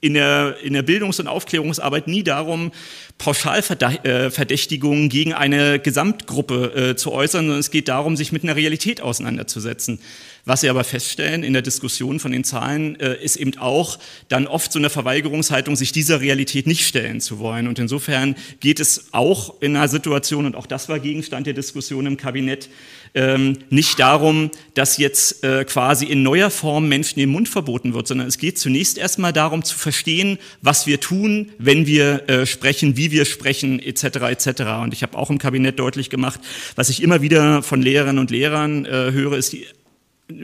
[0.00, 2.70] in der, in der Bildungs- und Aufklärungsarbeit nie darum,
[3.18, 9.00] Pauschalverdächtigungen gegen eine Gesamtgruppe äh, zu äußern, sondern es geht darum, sich mit einer Realität
[9.00, 9.98] auseinanderzusetzen.
[10.48, 13.98] Was wir aber feststellen in der Diskussion von den Zahlen, äh, ist eben auch
[14.30, 17.68] dann oft so eine Verweigerungshaltung, sich dieser Realität nicht stellen zu wollen.
[17.68, 22.06] Und insofern geht es auch in einer Situation, und auch das war Gegenstand der Diskussion
[22.06, 22.70] im Kabinett,
[23.14, 28.08] ähm, nicht darum, dass jetzt äh, quasi in neuer Form Menschen den Mund verboten wird,
[28.08, 32.96] sondern es geht zunächst erstmal darum zu verstehen, was wir tun, wenn wir äh, sprechen,
[32.96, 34.04] wie wir sprechen, etc.
[34.30, 34.62] etc.
[34.82, 36.40] Und ich habe auch im Kabinett deutlich gemacht,
[36.74, 39.66] was ich immer wieder von Lehrerinnen und Lehrern höre, ist die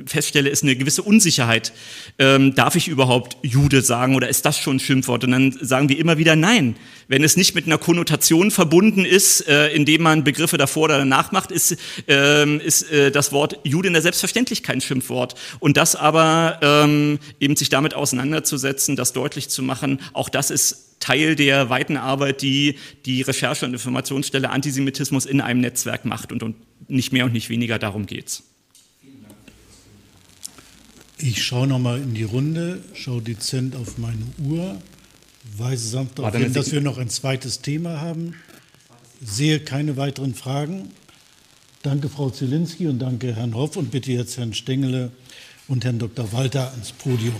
[0.06, 1.72] feststelle, ist eine gewisse Unsicherheit.
[2.18, 5.24] Ähm, darf ich überhaupt Jude sagen oder ist das schon ein Schimpfwort?
[5.24, 6.76] Und dann sagen wir immer wieder nein.
[7.06, 11.32] Wenn es nicht mit einer Konnotation verbunden ist, äh, indem man Begriffe davor oder danach
[11.32, 11.76] macht, ist,
[12.08, 15.34] ähm, ist äh, das Wort Jude in der Selbstverständlichkeit kein Schimpfwort.
[15.60, 20.96] Und das aber ähm, eben sich damit auseinanderzusetzen, das deutlich zu machen, auch das ist
[20.98, 26.32] Teil der weiten Arbeit, die die Recherche- und Informationsstelle Antisemitismus in einem Netzwerk macht.
[26.32, 26.56] Und, und
[26.88, 28.42] nicht mehr und nicht weniger darum geht's.
[31.16, 34.80] Ich schaue nochmal in die Runde, schaue dezent auf meine Uhr,
[35.56, 38.34] weise sanft darauf hin, dass wir noch ein zweites Thema haben.
[39.22, 40.90] Sehe keine weiteren Fragen.
[41.82, 45.12] Danke, Frau Zielinski, und danke, Herrn Hoff, und bitte jetzt Herrn Stengele
[45.68, 46.32] und Herrn Dr.
[46.32, 47.34] Walter ans Podium.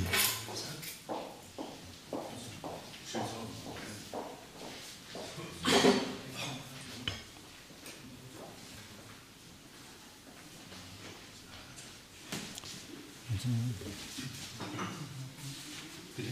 [16.16, 16.28] Bitte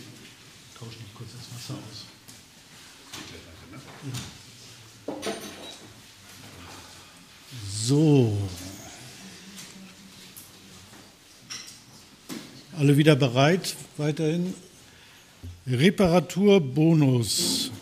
[0.78, 2.06] tausch nicht kurz das Wasser aus.
[7.84, 8.32] So.
[12.78, 13.74] Alle wieder bereit?
[13.96, 14.54] Weiterhin.
[15.66, 17.72] Reparaturbonus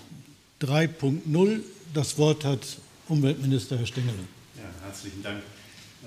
[0.62, 1.60] 3.0.
[1.92, 2.60] Das Wort hat
[3.08, 4.14] Umweltminister Herr Stengele.
[4.56, 5.42] Ja, herzlichen Dank.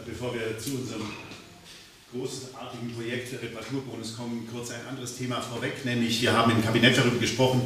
[0.03, 1.03] Bevor wir zu unserem
[2.13, 7.19] großartigen Projekt Reparaturbonus kommen, kurz ein anderes Thema vorweg, nämlich wir haben im Kabinett darüber
[7.19, 7.61] gesprochen,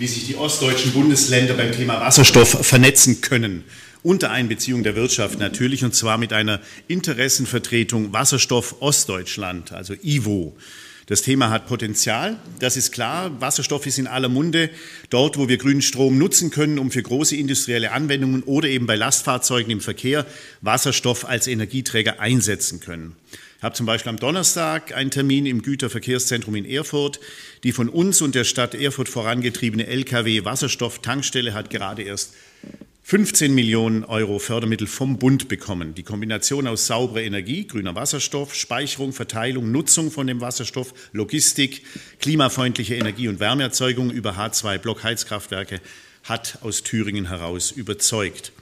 [0.00, 3.64] wie sich die ostdeutschen Bundesländer beim Thema Wasserstoff vernetzen können.
[4.02, 10.56] Unter Einbeziehung der Wirtschaft natürlich, und zwar mit einer Interessenvertretung Wasserstoff Ostdeutschland, also IWO.
[11.04, 13.42] Das Thema hat Potenzial, das ist klar.
[13.42, 14.70] Wasserstoff ist in aller Munde.
[15.10, 18.96] Dort, wo wir grünen Strom nutzen können, um für große industrielle Anwendungen oder eben bei
[18.96, 20.24] Lastfahrzeugen im Verkehr
[20.62, 23.16] Wasserstoff als Energieträger einsetzen können.
[23.62, 27.20] Habe zum Beispiel am Donnerstag einen Termin im Güterverkehrszentrum in Erfurt.
[27.62, 32.32] Die von uns und der Stadt Erfurt vorangetriebene Lkw-Wasserstoff-Tankstelle hat gerade erst
[33.02, 35.94] 15 Millionen Euro Fördermittel vom Bund bekommen.
[35.94, 41.82] Die Kombination aus sauberer Energie, grüner Wasserstoff, Speicherung, Verteilung, Nutzung von dem Wasserstoff, Logistik,
[42.20, 45.80] klimafreundliche Energie- und Wärmeerzeugung über H2-Blockheizkraftwerke
[46.24, 48.52] hat aus Thüringen heraus überzeugt.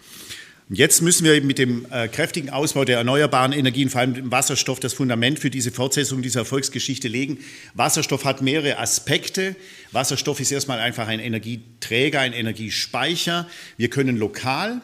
[0.71, 4.31] Jetzt müssen wir eben mit dem äh, kräftigen Ausbau der erneuerbaren Energien, vor allem dem
[4.31, 7.39] Wasserstoff, das Fundament für diese Fortsetzung dieser Erfolgsgeschichte legen.
[7.73, 9.57] Wasserstoff hat mehrere Aspekte.
[9.93, 13.49] Wasserstoff ist erstmal einfach ein Energieträger, ein Energiespeicher.
[13.79, 14.83] Wir können lokal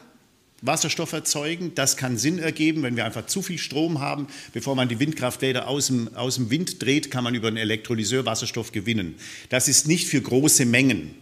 [0.62, 1.73] Wasserstoff erzeugen.
[1.75, 4.29] Das kann Sinn ergeben, wenn wir einfach zu viel Strom haben.
[4.55, 8.25] Bevor man die Windkrafträder aus dem, aus dem Wind dreht, kann man über einen Elektrolyseur
[8.25, 9.16] Wasserstoff gewinnen.
[9.51, 11.14] Das ist nicht für große Mengen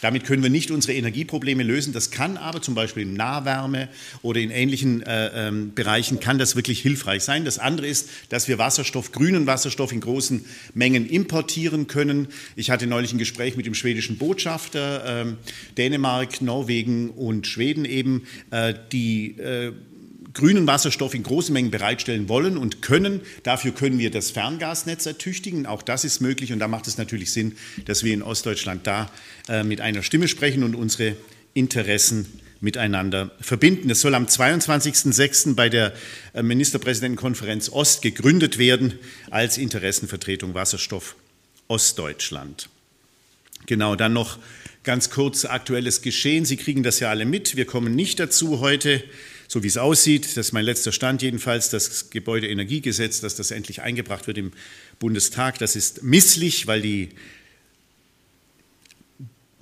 [0.00, 1.92] damit können wir nicht unsere Energieprobleme lösen.
[1.92, 3.88] Das kann aber zum Beispiel in Nahwärme
[4.22, 7.44] oder in ähnlichen äh, ähm, Bereichen kann das wirklich hilfreich sein.
[7.44, 12.28] Das andere ist, dass wir Wasserstoff, grünen Wasserstoff in großen Mengen importieren können.
[12.56, 15.32] Ich hatte neulich ein Gespräch mit dem schwedischen Botschafter, äh,
[15.76, 19.72] Dänemark, Norwegen und Schweden eben, äh, die äh,
[20.36, 23.22] grünen Wasserstoff in großen Mengen bereitstellen wollen und können.
[23.42, 25.66] Dafür können wir das Ferngasnetz ertüchtigen.
[25.66, 29.10] Auch das ist möglich und da macht es natürlich Sinn, dass wir in Ostdeutschland da
[29.48, 31.16] äh, mit einer Stimme sprechen und unsere
[31.54, 32.26] Interessen
[32.60, 33.88] miteinander verbinden.
[33.90, 35.54] Es soll am 22.06.
[35.54, 35.94] bei der
[36.34, 38.94] äh, Ministerpräsidentenkonferenz Ost gegründet werden
[39.30, 41.16] als Interessenvertretung Wasserstoff
[41.68, 42.68] Ostdeutschland.
[43.64, 44.38] Genau, dann noch
[44.84, 46.44] ganz kurz aktuelles Geschehen.
[46.44, 47.56] Sie kriegen das ja alle mit.
[47.56, 49.02] Wir kommen nicht dazu heute
[49.48, 53.82] so wie es aussieht, das ist mein letzter Stand jedenfalls, das Gebäudeenergiegesetz, dass das endlich
[53.82, 54.52] eingebracht wird im
[54.98, 57.10] Bundestag, das ist misslich, weil die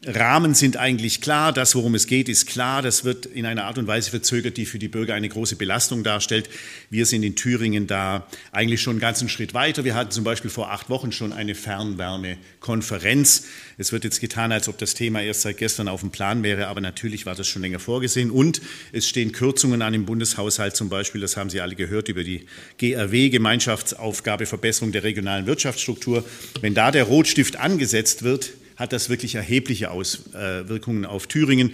[0.07, 2.83] Rahmen sind eigentlich klar, das, worum es geht, ist klar.
[2.83, 6.05] Das wird in einer Art und Weise verzögert, die für die Bürger eine große Belastung
[6.05, 6.51] darstellt.
[6.91, 9.85] Wir sind in Thüringen da eigentlich schon einen ganzen Schritt weiter.
[9.85, 13.47] Wir hatten zum Beispiel vor acht Wochen schon eine Fernwärmekonferenz.
[13.79, 16.67] Es wird jetzt getan, als ob das Thema erst seit gestern auf dem Plan wäre,
[16.69, 18.31] aber natürlich war das schon länger vorgesehen.
[18.31, 18.61] Und
[18.93, 22.47] es stehen Kürzungen an im Bundeshaushalt zum Beispiel, das haben Sie alle gehört, über die
[22.79, 26.25] GRW, Gemeinschaftsaufgabe Verbesserung der regionalen Wirtschaftsstruktur.
[26.61, 31.73] Wenn da der Rotstift angesetzt wird, hat das wirklich erhebliche Auswirkungen auf Thüringen.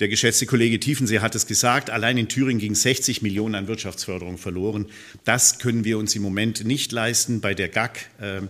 [0.00, 4.38] Der geschätzte Kollege Tiefensee hat es gesagt, allein in Thüringen gingen 60 Millionen an Wirtschaftsförderung
[4.38, 4.86] verloren.
[5.24, 7.40] Das können wir uns im Moment nicht leisten.
[7.40, 8.42] Bei der GAG äh,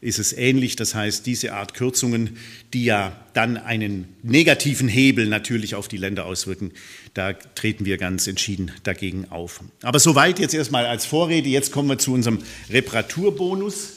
[0.00, 0.76] ist es ähnlich.
[0.76, 2.38] Das heißt, diese Art Kürzungen,
[2.72, 6.72] die ja dann einen negativen Hebel natürlich auf die Länder auswirken,
[7.12, 9.60] da treten wir ganz entschieden dagegen auf.
[9.82, 11.50] Aber soweit jetzt erstmal als Vorrede.
[11.50, 12.38] Jetzt kommen wir zu unserem
[12.70, 13.90] Reparaturbonus.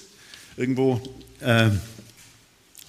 [0.57, 1.01] Irgendwo
[1.39, 1.69] äh,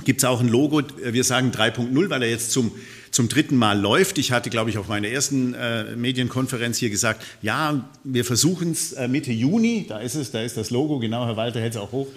[0.05, 2.72] gibt es auch ein Logo, wir sagen 3.0, weil er jetzt zum,
[3.11, 4.18] zum dritten Mal läuft.
[4.18, 8.92] Ich hatte, glaube ich, auf meiner ersten äh, Medienkonferenz hier gesagt, ja, wir versuchen es
[8.92, 11.78] äh, Mitte Juni, da ist es, da ist das Logo, genau, Herr Walter hält es
[11.78, 12.09] auch hoch.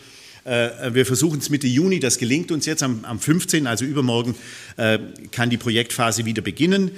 [0.44, 4.36] Äh, wir versuchen es Mitte Juni, das gelingt uns jetzt am, am 15., also übermorgen,
[4.78, 5.00] äh,
[5.32, 6.92] kann die Projektphase wieder beginnen.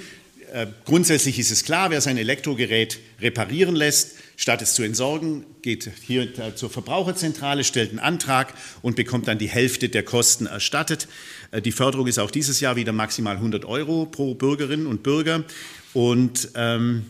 [0.52, 5.90] Äh, grundsätzlich ist es klar, wer sein Elektrogerät reparieren lässt, statt es zu entsorgen, geht
[6.02, 11.08] hier zur Verbraucherzentrale, stellt einen Antrag und bekommt dann die Hälfte der Kosten erstattet.
[11.50, 15.44] Äh, die Förderung ist auch dieses Jahr wieder maximal 100 Euro pro Bürgerin und Bürger.
[15.92, 17.04] Und ähm,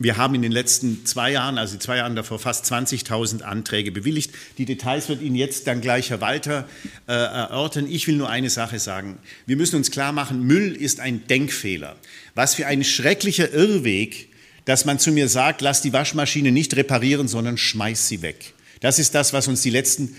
[0.00, 4.30] wir haben in den letzten zwei Jahren, also zwei Jahren davor, fast 20.000 Anträge bewilligt.
[4.56, 6.68] Die Details wird Ihnen jetzt dann gleich Herr Walter
[7.08, 7.88] äh, erörtern.
[7.90, 9.18] Ich will nur eine Sache sagen.
[9.46, 11.96] Wir müssen uns klar machen, Müll ist ein Denkfehler.
[12.36, 14.28] Was für ein schrecklicher Irrweg,
[14.68, 18.52] dass man zu mir sagt, lass die Waschmaschine nicht reparieren, sondern schmeiß sie weg.
[18.80, 20.14] Das ist das, was uns die letzten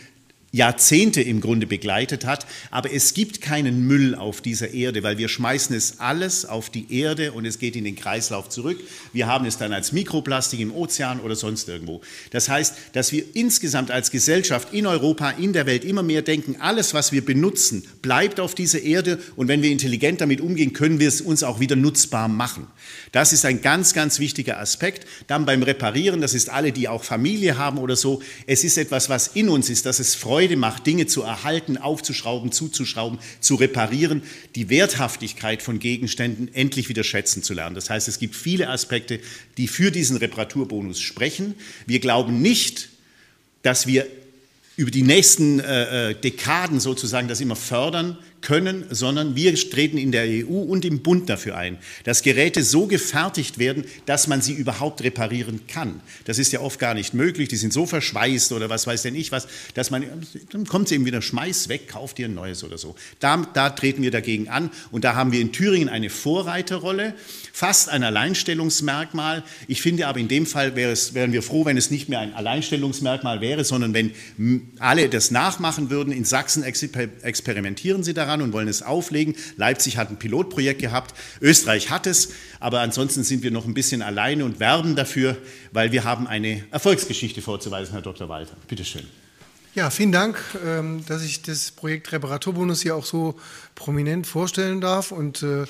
[0.52, 2.46] Jahrzehnte im Grunde begleitet hat.
[2.72, 6.94] Aber es gibt keinen Müll auf dieser Erde, weil wir schmeißen es alles auf die
[6.94, 8.80] Erde und es geht in den Kreislauf zurück.
[9.14, 12.02] Wir haben es dann als Mikroplastik im Ozean oder sonst irgendwo.
[12.32, 16.58] Das heißt, dass wir insgesamt als Gesellschaft in Europa, in der Welt immer mehr denken,
[16.60, 21.00] alles, was wir benutzen, bleibt auf dieser Erde und wenn wir intelligent damit umgehen, können
[21.00, 22.68] wir es uns auch wieder nutzbar machen.
[23.12, 25.06] Das ist ein ganz, ganz wichtiger Aspekt.
[25.28, 29.10] Dann beim Reparieren, das ist alle, die auch Familie haben oder so, es ist etwas,
[29.10, 34.24] was in uns ist, dass es Freude macht, Dinge zu erhalten, aufzuschrauben, zuzuschrauben, zu reparieren,
[34.56, 37.76] die Werthaftigkeit von Gegenständen endlich wieder schätzen zu lernen.
[37.76, 39.20] Das heißt, es gibt viele Aspekte,
[39.58, 41.56] die für diesen Reparaturbonus sprechen.
[41.86, 42.90] Wir glauben nicht,
[43.62, 44.08] dass wir
[44.78, 50.12] über die nächsten äh, äh Dekaden sozusagen das immer fördern können, sondern wir treten in
[50.12, 54.54] der EU und im Bund dafür ein, dass Geräte so gefertigt werden, dass man sie
[54.54, 56.02] überhaupt reparieren kann.
[56.26, 57.50] Das ist ja oft gar nicht möglich.
[57.50, 60.06] Die sind so verschweißt oder was weiß denn ich was, dass man,
[60.52, 62.96] dann kommt sie eben wieder, schmeiß weg, kauft dir ein neues oder so.
[63.20, 67.14] Da, da treten wir dagegen an und da haben wir in Thüringen eine Vorreiterrolle,
[67.52, 69.44] fast ein Alleinstellungsmerkmal.
[69.68, 72.34] Ich finde aber in dem Fall es, wären wir froh, wenn es nicht mehr ein
[72.34, 74.12] Alleinstellungsmerkmal wäre, sondern wenn
[74.80, 76.14] alle das nachmachen würden.
[76.14, 79.36] In Sachsen experimentieren sie daran daran und wollen es auflegen.
[79.58, 84.02] Leipzig hat ein Pilotprojekt gehabt, Österreich hat es, aber ansonsten sind wir noch ein bisschen
[84.02, 85.36] alleine und werben dafür,
[85.72, 88.30] weil wir haben eine Erfolgsgeschichte vorzuweisen, Herr Dr.
[88.30, 88.56] Walter.
[88.68, 89.06] Bitte schön.
[89.76, 93.40] Ja, vielen Dank, ähm, dass ich das Projekt Reparaturbonus hier auch so
[93.76, 95.12] prominent vorstellen darf.
[95.12, 95.62] Und äh,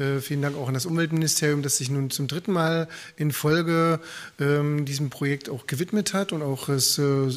[0.00, 2.86] äh, vielen Dank auch an das Umweltministerium, das sich nun zum dritten Mal
[3.16, 3.98] in Folge
[4.38, 7.36] ähm, diesem Projekt auch gewidmet hat und auch es äh,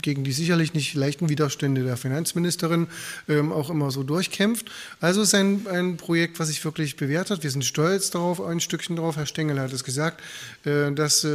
[0.00, 2.86] gegen die sicherlich nicht leichten Widerstände der Finanzministerin
[3.28, 4.70] ähm, auch immer so durchkämpft.
[5.00, 7.42] Also ist ein, ein Projekt, was sich wirklich bewährt hat.
[7.42, 9.16] Wir sind stolz darauf, ein Stückchen darauf.
[9.16, 10.22] Herr Stengel hat es gesagt,
[10.64, 11.26] dass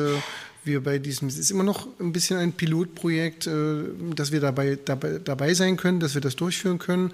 [0.68, 3.84] wir bei diesem, es ist immer noch ein bisschen ein Pilotprojekt, äh,
[4.16, 7.14] dass wir dabei, dabei, dabei sein können, dass wir das durchführen können.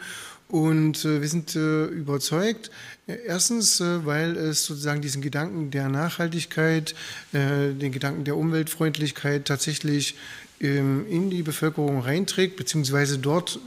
[0.50, 2.70] Und äh, wir sind äh, überzeugt,
[3.08, 6.96] erstens, weil es sozusagen diesen Gedanken der Nachhaltigkeit,
[7.34, 10.16] den Gedanken der Umweltfreundlichkeit tatsächlich
[10.64, 13.60] in die Bevölkerung reinträgt, beziehungsweise dort,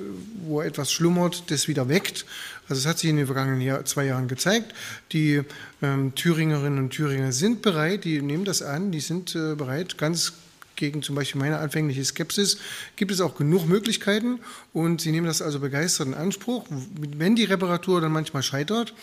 [0.46, 2.24] wo etwas schlummert, das wieder weckt.
[2.68, 4.74] Also es hat sich in den vergangenen Jahr, zwei Jahren gezeigt.
[5.12, 5.42] Die
[5.82, 10.32] ähm, Thüringerinnen und Thüringer sind bereit, die nehmen das an, die sind äh, bereit, ganz
[10.76, 12.58] gegen zum Beispiel meine anfängliche Skepsis,
[12.96, 14.40] gibt es auch genug Möglichkeiten
[14.72, 16.66] und sie nehmen das also begeistert in Anspruch.
[16.70, 18.94] Wenn die Reparatur dann manchmal scheitert,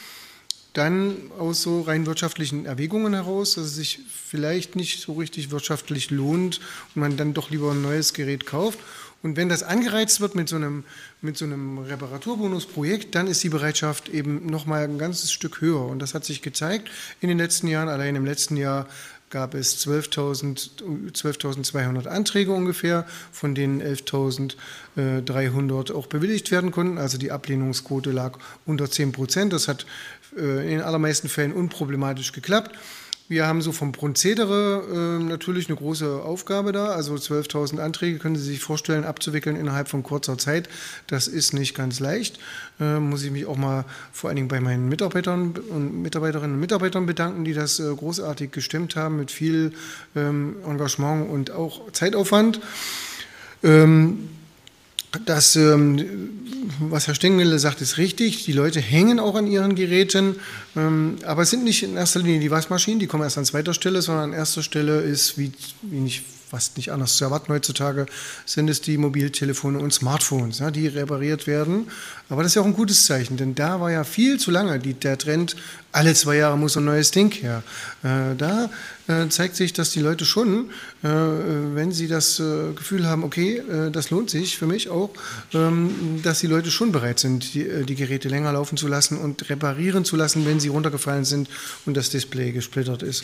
[0.74, 6.10] dann aus so rein wirtschaftlichen Erwägungen heraus, dass es sich vielleicht nicht so richtig wirtschaftlich
[6.10, 6.60] lohnt
[6.96, 8.80] und man dann doch lieber ein neues Gerät kauft.
[9.24, 10.84] Und wenn das angereizt wird mit so einem,
[11.22, 15.86] mit so einem Reparaturbonusprojekt, dann ist die Bereitschaft eben nochmal ein ganzes Stück höher.
[15.86, 16.90] Und das hat sich gezeigt
[17.22, 17.88] in den letzten Jahren.
[17.88, 18.86] Allein im letzten Jahr
[19.34, 27.00] gab es 12.200 12 Anträge ungefähr, von denen 11.300 auch bewilligt werden konnten.
[27.00, 29.52] Also die Ablehnungsquote lag unter 10 Prozent.
[29.52, 29.88] Das hat
[30.38, 32.78] äh, in den allermeisten Fällen unproblematisch geklappt.
[33.34, 34.84] Wir haben so vom Prozedere
[35.20, 36.90] äh, natürlich eine große Aufgabe da.
[36.90, 40.70] Also 12.000 Anträge können Sie sich vorstellen, abzuwickeln innerhalb von kurzer Zeit.
[41.08, 42.38] Das ist nicht ganz leicht.
[42.80, 46.60] Äh, muss ich mich auch mal vor allen Dingen bei meinen Mitarbeitern und Mitarbeiterinnen und
[46.60, 49.74] Mitarbeitern bedanken, die das äh, großartig gestemmt haben mit viel
[50.16, 52.62] ähm, Engagement und auch Zeitaufwand.
[53.64, 54.30] Ähm,
[55.26, 56.43] das, ähm,
[56.80, 58.46] was Herr Stengele sagt, ist richtig.
[58.46, 60.36] Die Leute hängen auch an ihren Geräten,
[60.76, 63.74] ähm, aber es sind nicht in erster Linie die Waschmaschinen, die kommen erst an zweiter
[63.74, 65.52] Stelle, sondern an erster Stelle ist, wie,
[65.82, 66.24] wie nicht
[66.54, 68.06] fast nicht anders zu erwarten heutzutage,
[68.46, 71.88] sind es die Mobiltelefone und Smartphones, ja, die repariert werden.
[72.30, 74.78] Aber das ist ja auch ein gutes Zeichen, denn da war ja viel zu lange
[74.78, 75.56] die, der Trend,
[75.92, 77.64] alle zwei Jahre muss ein neues Ding her.
[78.04, 78.70] Äh, da
[79.08, 80.70] äh, zeigt sich, dass die Leute schon,
[81.02, 85.10] äh, wenn sie das äh, Gefühl haben, okay, äh, das lohnt sich für mich auch,
[85.56, 89.18] ähm, dass die Leute schon bereit sind, die, äh, die, Geräte länger laufen zu lassen
[89.18, 91.50] und reparieren zu lassen, wenn sie runtergefallen sind
[91.88, 93.24] und das Display gesplittert ist.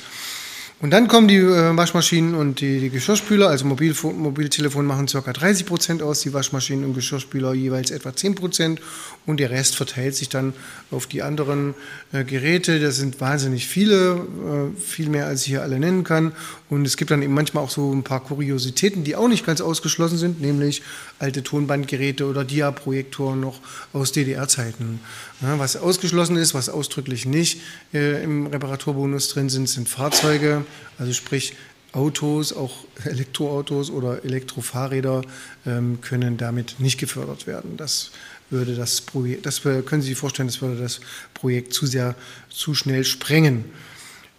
[0.81, 5.19] Und dann kommen die äh, Waschmaschinen und die, die Geschirrspüler, also Mobil, Mobiltelefon machen ca.
[5.19, 8.81] 30 Prozent aus, die Waschmaschinen und Geschirrspüler jeweils etwa 10 Prozent
[9.25, 10.53] und der Rest verteilt sich dann
[10.89, 11.73] auf die anderen
[12.13, 12.79] äh, Geräte.
[12.79, 16.31] Das sind wahnsinnig viele, äh, viel mehr als ich hier alle nennen kann.
[16.69, 19.59] Und es gibt dann eben manchmal auch so ein paar Kuriositäten, die auch nicht ganz
[19.59, 20.81] ausgeschlossen sind, nämlich
[21.19, 23.59] alte Tonbandgeräte oder Dia-Projektoren noch
[23.91, 25.01] aus DDR-Zeiten.
[25.41, 27.61] Was ausgeschlossen ist, was ausdrücklich nicht
[27.93, 30.65] äh, im Reparaturbonus drin sind, sind Fahrzeuge,
[30.97, 31.55] also sprich
[31.93, 35.21] Autos, auch Elektroautos oder Elektrofahrräder
[35.65, 37.77] ähm, können damit nicht gefördert werden.
[37.77, 38.11] Das
[38.49, 40.99] würde das Projekt, das können Sie sich vorstellen, das würde das
[41.33, 42.15] Projekt zu sehr,
[42.49, 43.63] zu schnell sprengen.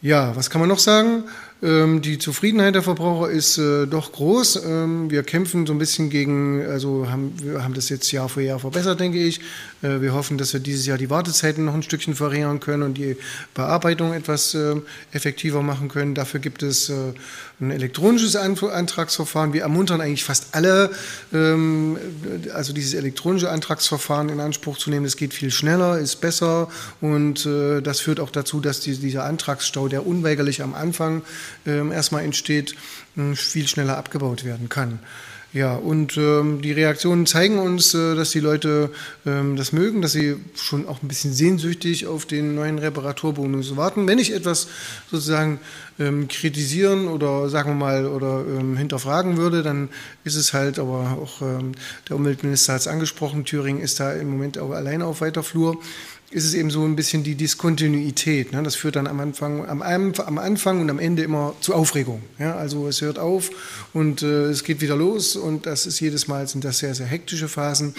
[0.03, 1.25] Ja, was kann man noch sagen?
[1.63, 4.65] Ähm, die Zufriedenheit der Verbraucher ist äh, doch groß.
[4.65, 8.41] Ähm, wir kämpfen so ein bisschen gegen, also haben, wir haben das jetzt Jahr für
[8.41, 9.41] Jahr verbessert, denke ich.
[9.83, 12.95] Äh, wir hoffen, dass wir dieses Jahr die Wartezeiten noch ein Stückchen verringern können und
[12.95, 13.17] die
[13.53, 14.77] Bearbeitung etwas äh,
[15.13, 16.15] effektiver machen können.
[16.15, 16.91] Dafür gibt es
[17.61, 19.53] ein elektronisches Antragsverfahren.
[19.53, 20.91] Wir ermuntern eigentlich fast alle,
[21.33, 21.99] ähm,
[22.55, 25.05] also dieses elektronische Antragsverfahren in Anspruch zu nehmen.
[25.05, 26.69] Es geht viel schneller, ist besser
[27.01, 31.23] und das führt auch dazu, dass dieser Antragsstau, der unweigerlich am Anfang
[31.65, 32.75] erstmal entsteht,
[33.17, 35.01] äh, viel schneller abgebaut werden kann.
[35.53, 38.91] Ja, und ähm, die Reaktionen zeigen uns, äh, dass die Leute
[39.27, 44.07] ähm, das mögen, dass sie schon auch ein bisschen sehnsüchtig auf den neuen Reparaturbonus warten.
[44.07, 44.69] Wenn ich etwas
[45.11, 45.59] sozusagen
[45.99, 49.89] ähm, kritisieren oder sagen wir mal oder ähm, hinterfragen würde, dann
[50.23, 51.73] ist es halt, aber auch ähm,
[52.09, 55.79] der Umweltminister hat es angesprochen, Thüringen ist da im Moment auch alleine auf weiter Flur
[56.31, 58.53] ist es eben so ein bisschen die Diskontinuität.
[58.53, 58.63] Ne?
[58.63, 62.23] Das führt dann am Anfang, am, am, Anfang und am Ende immer zu Aufregung.
[62.39, 62.55] Ja?
[62.55, 63.51] Also es hört auf
[63.93, 67.07] und äh, es geht wieder los und das ist jedes Mal sind das sehr, sehr
[67.07, 67.95] hektische Phasen.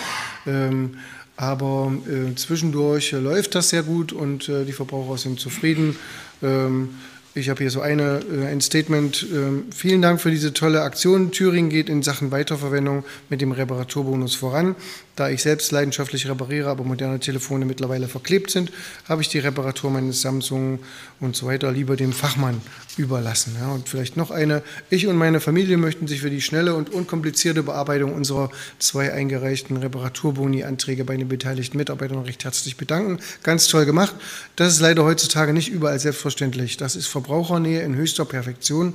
[0.48, 0.96] Ähm,
[1.36, 5.98] aber äh, zwischendurch äh, läuft das sehr gut und äh, die Verbraucher sind zufrieden.
[6.42, 6.90] Ähm,
[7.34, 9.26] ich habe hier so eine, äh, ein Statement.
[9.34, 11.32] Ähm, vielen Dank für diese tolle Aktion.
[11.32, 14.76] Thüringen geht in Sachen Weiterverwendung mit dem Reparaturbonus voran.
[15.16, 18.72] Da ich selbst leidenschaftlich repariere, aber moderne Telefone mittlerweile verklebt sind,
[19.10, 20.80] habe ich die Reparatur meines Samsung
[21.20, 22.62] und so weiter lieber dem Fachmann
[22.98, 23.56] überlassen.
[23.60, 24.64] Ja, und vielleicht noch eine.
[24.90, 29.78] Ich und meine Familie möchten sich für die schnelle und unkomplizierte Bearbeitung unserer zwei eingereichten
[29.78, 33.20] Reparaturboni-Anträge bei den beteiligten Mitarbeitern recht herzlich bedanken.
[33.44, 34.16] Ganz toll gemacht.
[34.56, 36.78] Das ist leider heutzutage nicht überall selbstverständlich.
[36.78, 38.94] Das ist Verbrauchernähe in höchster Perfektion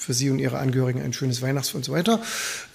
[0.00, 2.20] für Sie und Ihre Angehörigen ein schönes Weihnachts- und so weiter.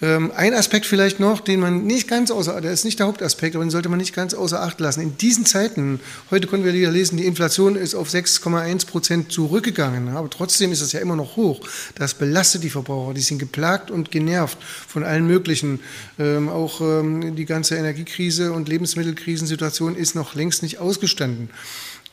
[0.00, 3.56] Ähm, ein Aspekt vielleicht noch, den man nicht ganz außer, der ist nicht der Hauptaspekt,
[3.56, 5.00] aber den sollte man nicht ganz außer Acht lassen.
[5.00, 5.98] In diesen Zeiten,
[6.30, 10.80] heute konnten wir wieder lesen, die Inflation ist auf 6,1 Prozent zurückgegangen, aber trotzdem ist
[10.80, 11.60] es ja immer noch hoch.
[11.96, 15.80] Das belastet die Verbraucher, die sind geplagt und genervt von allen möglichen.
[16.20, 21.50] Ähm, auch ähm, die ganze Energiekrise und Lebensmittelkrisensituation ist noch längst nicht ausgestanden.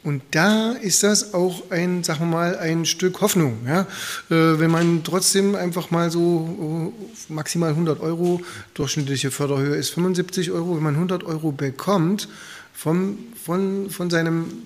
[0.04, 3.60] Und da ist das auch ein, sagen wir mal, ein Stück Hoffnung.
[3.66, 3.82] Ja?
[4.30, 6.94] Äh, wenn man trotzdem einfach mal so
[7.30, 8.42] äh, maximal 100 Euro,
[8.74, 12.28] durchschnittliche Förderhöhe ist 75 Euro, wenn man 100 Euro bekommt
[12.74, 14.64] vom, von, von seinem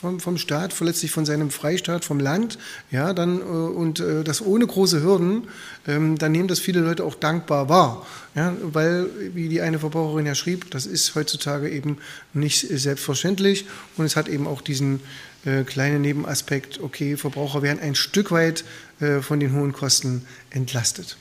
[0.00, 2.58] vom, vom Staat, letztlich von seinem Freistaat, vom Land,
[2.90, 5.48] ja, dann, äh, und äh, das ohne große Hürden,
[5.86, 8.06] ähm, dann nehmen das viele Leute auch dankbar wahr.
[8.34, 11.98] Ja, weil, wie die eine Verbraucherin ja schrieb, das ist heutzutage eben
[12.32, 15.00] nicht selbstverständlich und es hat eben auch diesen
[15.44, 18.64] äh, kleinen Nebenaspekt, okay, Verbraucher werden ein Stück weit
[19.00, 21.18] äh, von den hohen Kosten entlastet.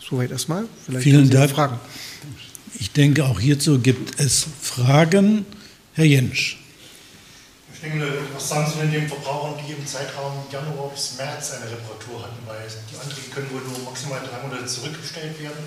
[0.00, 0.64] Soweit erstmal.
[0.86, 1.50] Vielleicht Vielen Dank.
[1.50, 1.80] Fragen.
[2.74, 5.46] Ich denke, auch hierzu gibt es Fragen.
[5.94, 6.58] Herr Jentsch.
[7.76, 12.22] Stengel, was sagen Sie denn den Verbrauchern, die im Zeitraum Januar bis März eine Reparatur
[12.22, 12.46] hatten?
[12.46, 12.58] Weil
[12.90, 15.58] die Anträge können wohl nur maximal drei Monate zurückgestellt werden.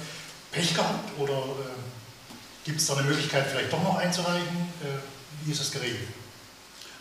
[0.52, 4.58] Pech gehabt oder äh, gibt es da eine Möglichkeit, vielleicht doch noch einzureichen?
[4.82, 6.08] Äh, wie ist das geregelt?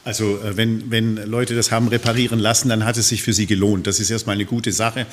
[0.05, 3.46] Also äh, wenn, wenn Leute das haben reparieren lassen, dann hat es sich für sie
[3.46, 3.86] gelohnt.
[3.86, 5.07] Das ist erstmal eine gute Sache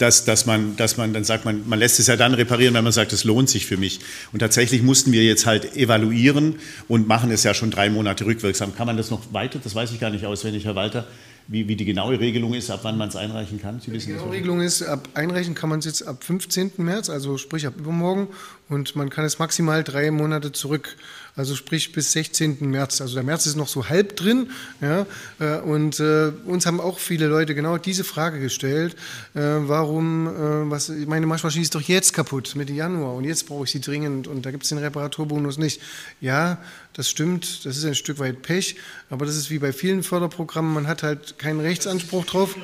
[0.00, 2.84] dass, dass, man, dass man dann sagt, man, man lässt es ja dann reparieren, wenn
[2.84, 4.00] man sagt, es lohnt sich für mich.
[4.32, 6.56] Und tatsächlich mussten wir jetzt halt evaluieren
[6.88, 8.74] und machen es ja schon drei Monate rückwirksam.
[8.74, 9.60] Kann man das noch weiter?
[9.62, 11.06] Das weiß ich gar nicht auswendig, Herr Walter.
[11.48, 13.80] Wie, wie die genaue Regelung ist, ab wann man es einreichen kann?
[13.80, 16.72] Sie wissen die genaue Regelung ist, ab einreichen kann man es jetzt ab 15.
[16.78, 18.28] März, also sprich ab übermorgen.
[18.68, 20.96] Und man kann es maximal drei Monate zurück
[21.36, 22.58] also sprich bis 16.
[22.60, 23.00] März.
[23.00, 24.50] Also der März ist noch so halb drin.
[24.80, 25.06] Ja,
[25.38, 28.94] äh, und äh, uns haben auch viele Leute genau diese Frage gestellt,
[29.34, 33.64] äh, warum, äh, was, meine Waschmaschine ist doch jetzt kaputt, Mitte Januar und jetzt brauche
[33.64, 35.80] ich sie dringend und da gibt es den Reparaturbonus nicht.
[36.20, 36.58] Ja,
[37.00, 38.76] das stimmt, das ist ein Stück weit Pech,
[39.08, 42.54] aber das ist wie bei vielen Förderprogrammen, man hat halt keinen Rechtsanspruch drauf.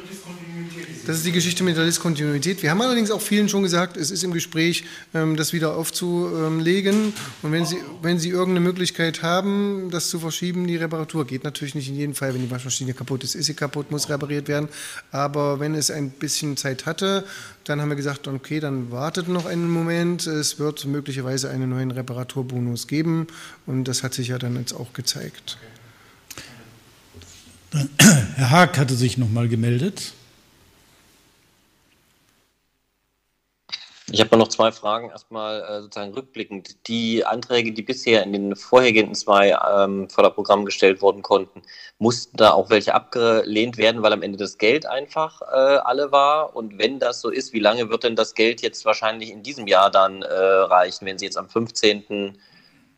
[1.06, 2.62] Das ist die Geschichte mit der Diskontinuität.
[2.62, 4.84] Wir haben allerdings auch vielen schon gesagt, es ist im Gespräch,
[5.14, 7.14] ähm, das wieder aufzulegen.
[7.40, 11.74] Und wenn Sie, wenn Sie irgendeine Möglichkeit haben, das zu verschieben, die Reparatur geht natürlich
[11.74, 14.68] nicht in jedem Fall, wenn die Waschmaschine kaputt ist, ist sie kaputt, muss repariert werden.
[15.12, 17.24] Aber wenn es ein bisschen Zeit hatte,
[17.68, 20.26] dann haben wir gesagt, okay, dann wartet noch einen Moment.
[20.26, 23.26] Es wird möglicherweise einen neuen Reparaturbonus geben.
[23.66, 25.58] Und das hat sich ja dann jetzt auch gezeigt.
[28.36, 30.12] Herr Haag hatte sich noch mal gemeldet.
[34.12, 35.10] Ich habe noch zwei Fragen.
[35.10, 36.86] Erstmal äh, sozusagen rückblickend.
[36.86, 41.62] Die Anträge, die bisher in den vorhergehenden zwei ähm, Förderprogrammen gestellt worden konnten,
[41.98, 46.54] mussten da auch welche abgelehnt werden, weil am Ende das Geld einfach äh, alle war?
[46.54, 49.66] Und wenn das so ist, wie lange wird denn das Geld jetzt wahrscheinlich in diesem
[49.66, 52.38] Jahr dann äh, reichen, wenn Sie jetzt am 15.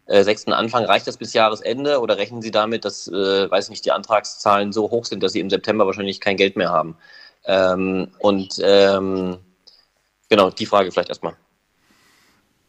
[0.06, 0.48] Äh, 6.
[0.48, 4.74] Anfang, reicht das bis Jahresende oder rechnen Sie damit, dass, äh, weiß nicht, die Antragszahlen
[4.74, 6.98] so hoch sind, dass Sie im September wahrscheinlich kein Geld mehr haben?
[7.46, 9.38] Ähm, und ähm,
[10.28, 11.34] Genau, die Frage vielleicht erstmal.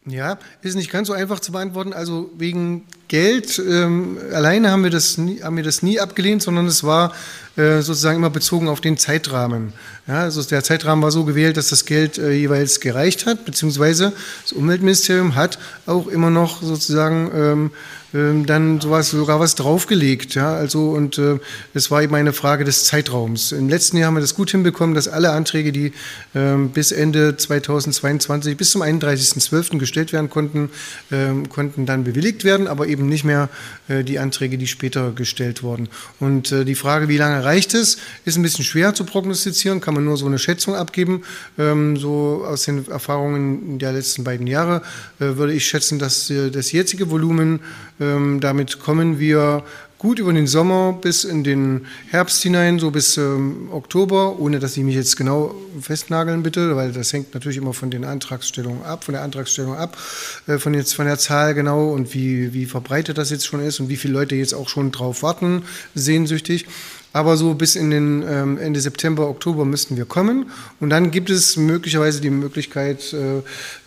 [0.06, 1.92] Ja, ist nicht ganz so einfach zu beantworten.
[1.92, 6.66] Also wegen Geld ähm, alleine haben wir, das nie, haben wir das nie abgelehnt, sondern
[6.66, 7.12] es war
[7.56, 9.74] äh, sozusagen immer bezogen auf den Zeitrahmen.
[10.06, 14.14] Ja, also der Zeitrahmen war so gewählt, dass das Geld äh, jeweils gereicht hat, beziehungsweise
[14.42, 17.70] das Umweltministerium hat auch immer noch sozusagen ähm,
[18.12, 20.34] ähm, dann sowas, sogar was draufgelegt.
[20.34, 21.38] Ja, also und äh,
[21.74, 23.52] es war eben eine Frage des Zeitraums.
[23.52, 25.92] Im letzten Jahr haben wir das gut hinbekommen, dass alle Anträge, die
[26.34, 29.78] ähm, bis Ende 2022, bis zum 31.12.
[29.78, 30.70] gestellt werden konnten,
[31.12, 33.48] ähm, konnten dann bewilligt werden, aber eben nicht mehr
[33.88, 35.88] äh, die Anträge, die später gestellt wurden.
[36.18, 39.94] Und äh, die Frage, wie lange reicht es, ist ein bisschen schwer zu prognostizieren, kann
[39.94, 41.22] man nur so eine Schätzung abgeben.
[41.58, 44.82] Ähm, so aus den Erfahrungen der letzten beiden Jahre
[45.18, 47.60] äh, würde ich schätzen, dass äh, das jetzige Volumen
[48.00, 49.62] ähm, damit kommen wir
[50.00, 54.72] gut über den Sommer bis in den Herbst hinein, so bis ähm, Oktober, ohne dass
[54.72, 59.04] Sie mich jetzt genau festnageln bitte, weil das hängt natürlich immer von den Antragsstellungen ab,
[59.04, 59.98] von der Antragsstellung ab,
[60.46, 63.78] äh, von jetzt von der Zahl genau und wie, wie verbreitet das jetzt schon ist
[63.78, 66.66] und wie viele Leute jetzt auch schon drauf warten, sehnsüchtig.
[67.12, 70.48] Aber so bis in den ähm, Ende September, Oktober müssten wir kommen.
[70.78, 73.38] Und dann gibt es möglicherweise die Möglichkeit, äh,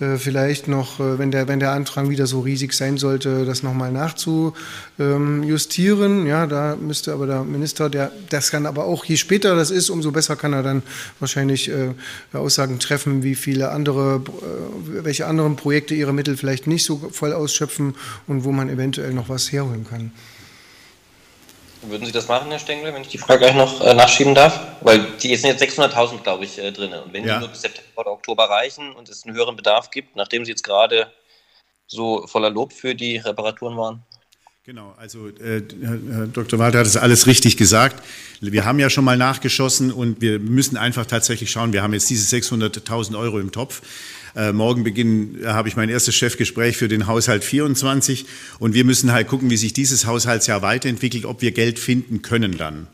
[0.04, 3.64] äh, vielleicht noch, äh, wenn, der, wenn der Antrag wieder so riesig sein sollte, das
[3.64, 6.28] nochmal nachzujustieren.
[6.28, 9.90] Ja, da müsste aber der Minister, der das kann aber auch, je später das ist,
[9.90, 10.84] umso besser kann er dann
[11.22, 11.94] wahrscheinlich äh,
[12.34, 17.32] Aussagen treffen, wie viele andere, äh, welche anderen Projekte ihre Mittel vielleicht nicht so voll
[17.32, 17.96] ausschöpfen
[18.28, 20.12] und wo man eventuell noch was herholen kann.
[21.90, 24.60] Würden Sie das machen, Herr Stengel, wenn ich die Frage gleich noch äh, nachschieben darf?
[24.82, 26.94] Weil die sind jetzt 600.000, glaube ich, äh, drin.
[26.94, 27.36] Und wenn ja.
[27.36, 30.52] die nur bis September oder Oktober reichen und es einen höheren Bedarf gibt, nachdem Sie
[30.52, 31.12] jetzt gerade
[31.88, 34.04] so voller Lob für die Reparaturen waren?
[34.66, 36.58] Genau, also äh, Herr Dr.
[36.58, 38.02] Walter hat es alles richtig gesagt.
[38.40, 42.10] Wir haben ja schon mal nachgeschossen und wir müssen einfach tatsächlich schauen, wir haben jetzt
[42.10, 43.82] diese 600.000 Euro im Topf.
[44.36, 48.26] Äh, morgen beginnen, äh, habe ich mein erstes Chefgespräch für den Haushalt 24
[48.58, 52.58] und wir müssen halt gucken, wie sich dieses Haushaltsjahr weiterentwickelt, ob wir Geld finden können
[52.58, 52.88] dann.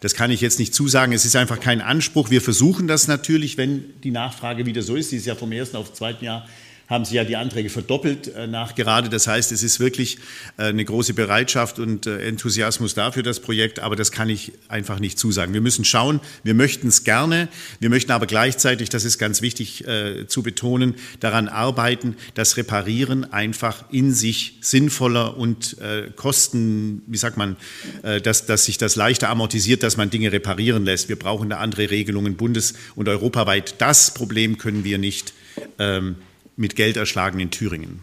[0.00, 1.12] Das kann ich jetzt nicht zusagen.
[1.12, 2.30] Es ist einfach kein Anspruch.
[2.30, 5.12] Wir versuchen das natürlich, wenn die Nachfrage wieder so ist.
[5.12, 6.46] Die ist ja vom ersten auf zweiten Jahr
[6.88, 9.08] haben Sie ja die Anträge verdoppelt äh, nachgerade.
[9.08, 10.18] Das heißt, es ist wirklich
[10.56, 14.52] äh, eine große Bereitschaft und äh, Enthusiasmus da für das Projekt, aber das kann ich
[14.68, 15.52] einfach nicht zusagen.
[15.52, 17.48] Wir müssen schauen, wir möchten es gerne,
[17.80, 23.32] wir möchten aber gleichzeitig, das ist ganz wichtig äh, zu betonen, daran arbeiten, dass Reparieren
[23.32, 27.56] einfach in sich sinnvoller und äh, Kosten, wie sagt man,
[28.02, 31.08] äh, dass, dass sich das leichter amortisiert, dass man Dinge reparieren lässt.
[31.08, 33.74] Wir brauchen da andere Regelungen bundes- und europaweit.
[33.78, 35.32] Das Problem können wir nicht
[35.78, 36.16] ähm,
[36.56, 38.00] mit Geld erschlagen in Thüringen.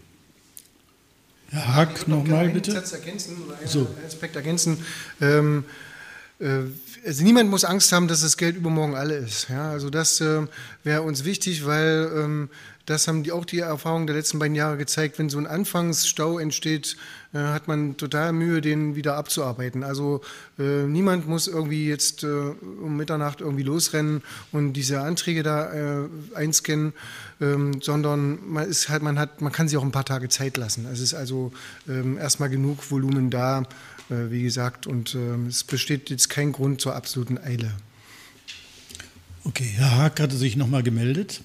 [1.49, 2.71] Herr Hack, nochmal bitte.
[2.71, 3.87] Satz ergänzen oder einen so.
[4.05, 4.83] Aspekt ergänzen.
[5.21, 5.65] Ähm,
[6.39, 6.61] äh,
[7.05, 9.49] also niemand muss Angst haben, dass das Geld übermorgen alle ist.
[9.49, 10.47] Ja, also das äh,
[10.83, 12.49] wäre uns wichtig, weil ähm,
[12.85, 15.17] das haben die, auch die Erfahrungen der letzten beiden Jahre gezeigt.
[15.17, 16.97] Wenn so ein Anfangsstau entsteht,
[17.33, 19.83] äh, hat man total Mühe, den wieder abzuarbeiten.
[19.83, 20.21] Also
[20.59, 24.21] äh, niemand muss irgendwie jetzt äh, um Mitternacht irgendwie losrennen
[24.51, 26.91] und diese Anträge da äh, einscannen,
[27.39, 30.57] ähm, sondern man ist halt, man hat, man kann sich auch ein paar Tage Zeit
[30.57, 30.85] lassen.
[30.91, 31.53] Es ist also
[31.87, 33.61] ähm, erstmal genug Volumen da,
[34.09, 37.71] äh, wie gesagt, und ähm, es besteht jetzt kein Grund zur absoluten Eile.
[39.45, 41.41] Okay, Herr Haag hatte sich nochmal gemeldet.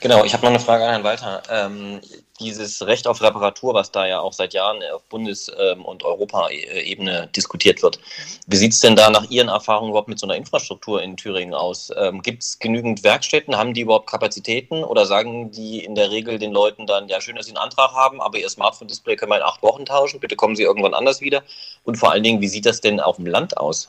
[0.00, 1.42] Genau, ich habe noch eine Frage an Herrn Walter.
[1.50, 2.00] Ähm,
[2.38, 7.28] dieses Recht auf Reparatur, was da ja auch seit Jahren auf Bundes- ähm, und Europaebene
[7.34, 7.98] diskutiert wird,
[8.46, 11.54] wie sieht es denn da nach Ihren Erfahrungen überhaupt mit so einer Infrastruktur in Thüringen
[11.54, 11.90] aus?
[11.96, 13.56] Ähm, Gibt es genügend Werkstätten?
[13.56, 14.84] Haben die überhaupt Kapazitäten?
[14.84, 17.92] Oder sagen die in der Regel den Leuten dann, ja, schön, dass sie einen Antrag
[17.92, 21.20] haben, aber ihr Smartphone-Display können wir in acht Wochen tauschen, bitte kommen Sie irgendwann anders
[21.20, 21.42] wieder?
[21.84, 23.88] Und vor allen Dingen, wie sieht das denn auf dem Land aus?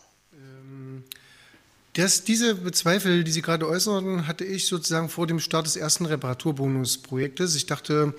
[1.97, 6.05] Das, diese Bezweifel, die Sie gerade äußerten, hatte ich sozusagen vor dem Start des ersten
[6.05, 7.55] Reparaturbonusprojektes.
[7.55, 8.13] Ich dachte,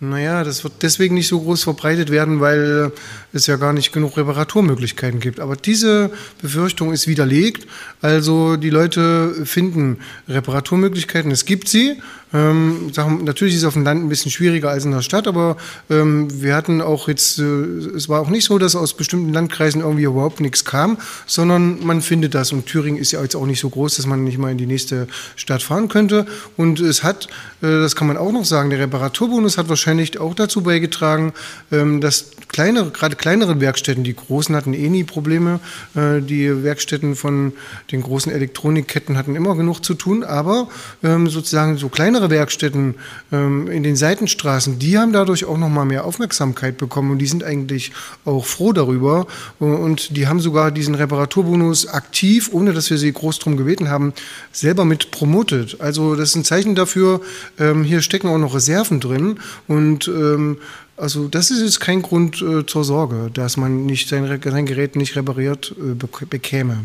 [0.00, 2.90] naja, das wird deswegen nicht so groß verbreitet werden, weil
[3.34, 5.40] es ja gar nicht genug Reparaturmöglichkeiten gibt.
[5.40, 6.10] Aber diese
[6.40, 7.66] Befürchtung ist widerlegt.
[8.00, 12.00] Also die Leute finden Reparaturmöglichkeiten, es gibt sie.
[12.32, 12.90] Ähm,
[13.22, 15.56] natürlich ist es auf dem Land ein bisschen schwieriger als in der Stadt, aber
[15.90, 19.82] ähm, wir hatten auch jetzt, äh, es war auch nicht so, dass aus bestimmten Landkreisen
[19.82, 22.52] irgendwie überhaupt nichts kam, sondern man findet das.
[22.52, 24.66] Und Thüringen ist ja jetzt auch nicht so groß, dass man nicht mal in die
[24.66, 26.26] nächste Stadt fahren könnte.
[26.56, 27.28] Und es hat,
[27.60, 31.32] äh, das kann man auch noch sagen, der Reparaturbonus hat wahrscheinlich auch dazu beigetragen,
[31.70, 35.60] ähm, dass kleinere, gerade kleinere Werkstätten, die großen hatten eh nie Probleme.
[35.94, 37.52] Äh, die Werkstätten von
[37.90, 40.68] den großen Elektronikketten hatten immer genug zu tun, aber
[41.02, 42.94] ähm, sozusagen so kleinere kleinere Werkstätten
[43.32, 47.26] ähm, in den Seitenstraßen, die haben dadurch auch noch mal mehr Aufmerksamkeit bekommen und die
[47.26, 47.92] sind eigentlich
[48.24, 49.26] auch froh darüber
[49.58, 54.12] und die haben sogar diesen Reparaturbonus aktiv, ohne dass wir sie groß drum gebeten haben,
[54.52, 55.80] selber mit promotet.
[55.80, 57.20] Also das ist ein Zeichen dafür,
[57.58, 60.58] ähm, hier stecken auch noch Reserven drin und ähm,
[60.96, 64.94] also das ist jetzt kein Grund äh, zur Sorge, dass man nicht sein, sein Gerät
[64.94, 65.94] nicht repariert äh,
[66.26, 66.84] bekäme.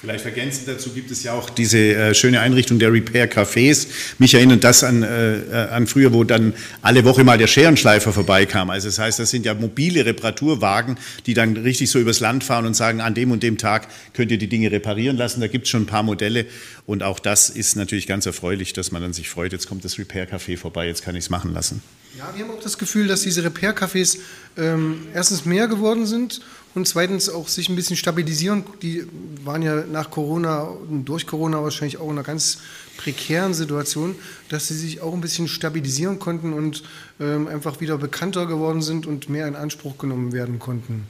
[0.00, 3.88] Vielleicht ergänzend dazu gibt es ja auch diese äh, schöne Einrichtung der Repair-Cafés.
[4.18, 8.70] Mich erinnert das an, äh, an früher, wo dann alle Woche mal der Scherenschleifer vorbeikam.
[8.70, 12.64] Also das heißt, das sind ja mobile Reparaturwagen, die dann richtig so übers Land fahren
[12.64, 15.40] und sagen, an dem und dem Tag könnt ihr die Dinge reparieren lassen.
[15.40, 16.46] Da gibt es schon ein paar Modelle
[16.86, 19.98] und auch das ist natürlich ganz erfreulich, dass man dann sich freut, jetzt kommt das
[19.98, 21.82] Repair-Café vorbei, jetzt kann ich es machen lassen.
[22.16, 24.18] Ja, wir haben auch das Gefühl, dass diese Repair-Cafés
[24.56, 26.40] ähm, erstens mehr geworden sind
[26.78, 28.64] und zweitens auch sich ein bisschen stabilisieren.
[28.82, 29.04] Die
[29.44, 32.58] waren ja nach Corona und durch Corona wahrscheinlich auch in einer ganz
[32.96, 34.14] prekären Situation,
[34.48, 36.84] dass sie sich auch ein bisschen stabilisieren konnten und
[37.20, 41.06] ähm, einfach wieder bekannter geworden sind und mehr in Anspruch genommen werden konnten.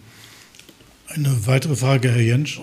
[1.09, 2.61] Eine weitere Frage, Herr Jentsch.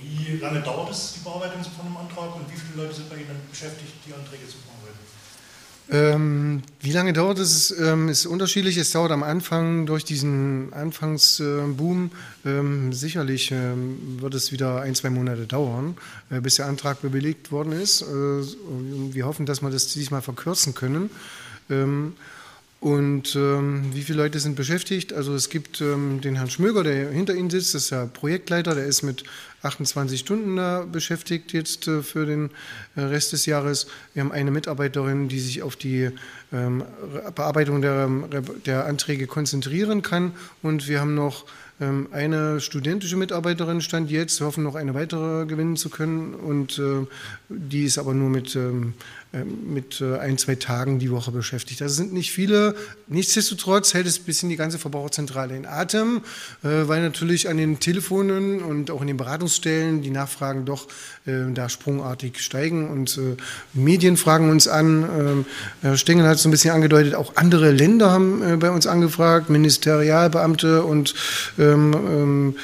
[0.00, 3.16] Wie lange dauert es, die Bearbeitung von einem Antrag und wie viele Leute sind bei
[3.16, 4.71] Ihnen beschäftigt, die Anträge zu bearbeiten?
[5.92, 7.70] Ähm, wie lange dauert es?
[7.78, 8.78] Ähm, ist unterschiedlich.
[8.78, 12.10] Es dauert am Anfang durch diesen Anfangsboom.
[12.46, 15.98] Ähm, sicherlich ähm, wird es wieder ein, zwei Monate dauern,
[16.30, 18.00] äh, bis der Antrag bewilligt worden ist.
[18.00, 21.10] Äh, wir hoffen, dass wir das diesmal verkürzen können.
[22.82, 25.12] Ähm, und ähm, wie viele Leute sind beschäftigt?
[25.12, 28.74] Also es gibt ähm, den Herrn Schmöger, der hinter Ihnen sitzt, das ist der Projektleiter,
[28.74, 29.24] der ist mit
[29.62, 32.50] 28 Stunden da beschäftigt jetzt äh, für den
[32.96, 33.86] äh, Rest des Jahres.
[34.14, 36.10] Wir haben eine Mitarbeiterin, die sich auf die
[36.52, 36.84] ähm,
[37.34, 38.08] Bearbeitung der,
[38.66, 40.32] der Anträge konzentrieren kann.
[40.62, 41.46] Und wir haben noch
[41.80, 47.06] ähm, eine studentische Mitarbeiterin stand jetzt, hoffen noch eine weitere gewinnen zu können und äh,
[47.48, 48.94] die ist aber nur mit ähm, ähm,
[49.32, 51.80] mit äh, ein, zwei Tagen die Woche beschäftigt.
[51.80, 52.74] Das sind nicht viele.
[53.08, 56.20] Nichtsdestotrotz hält es ein bisschen die ganze Verbraucherzentrale in Atem,
[56.62, 60.86] äh, weil natürlich an den Telefonen und auch in den Beratungsstellen die Nachfragen doch
[61.24, 63.18] äh, da sprungartig steigen und
[63.72, 65.02] Medien fragen uns an.
[65.02, 65.46] Ähm,
[65.80, 69.50] Herr Stengel hat es so ein bisschen angedeutet, auch andere Länder haben bei uns angefragt,
[69.50, 71.14] Ministerialbeamte und
[71.58, 72.54] ähm,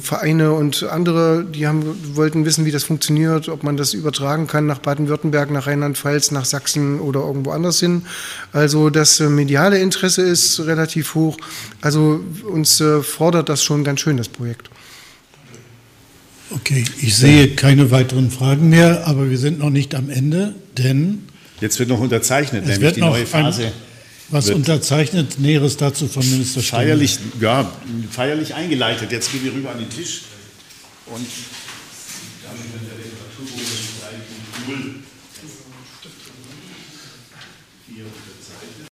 [0.00, 4.66] Vereine und andere, die haben, wollten wissen, wie das funktioniert, ob man das übertragen kann
[4.66, 8.02] nach Baden-Württemberg, nach Rheinland-Pfalz, nach Sachsen oder irgendwo anders hin.
[8.52, 11.36] Also das äh, mediale Interesse ist relativ hoch.
[11.80, 14.70] Also uns äh, fordert das schon ganz schön, das Projekt.
[16.50, 21.26] Okay, ich sehe keine weiteren Fragen mehr, aber wir sind noch nicht am Ende, denn.
[21.60, 23.66] Jetzt wird noch unterzeichnet, nämlich die neue Phase.
[23.66, 23.72] Ein,
[24.28, 25.38] was unterzeichnet?
[25.38, 26.86] Näheres dazu vom Minister Stengel.
[26.86, 27.70] Feierlich, ja,
[28.10, 29.12] feierlich eingeleitet.
[29.12, 30.22] Jetzt gehen wir rüber an den Tisch
[31.06, 31.26] und
[32.44, 33.62] damit wird der Literaturbuch
[34.68, 35.01] null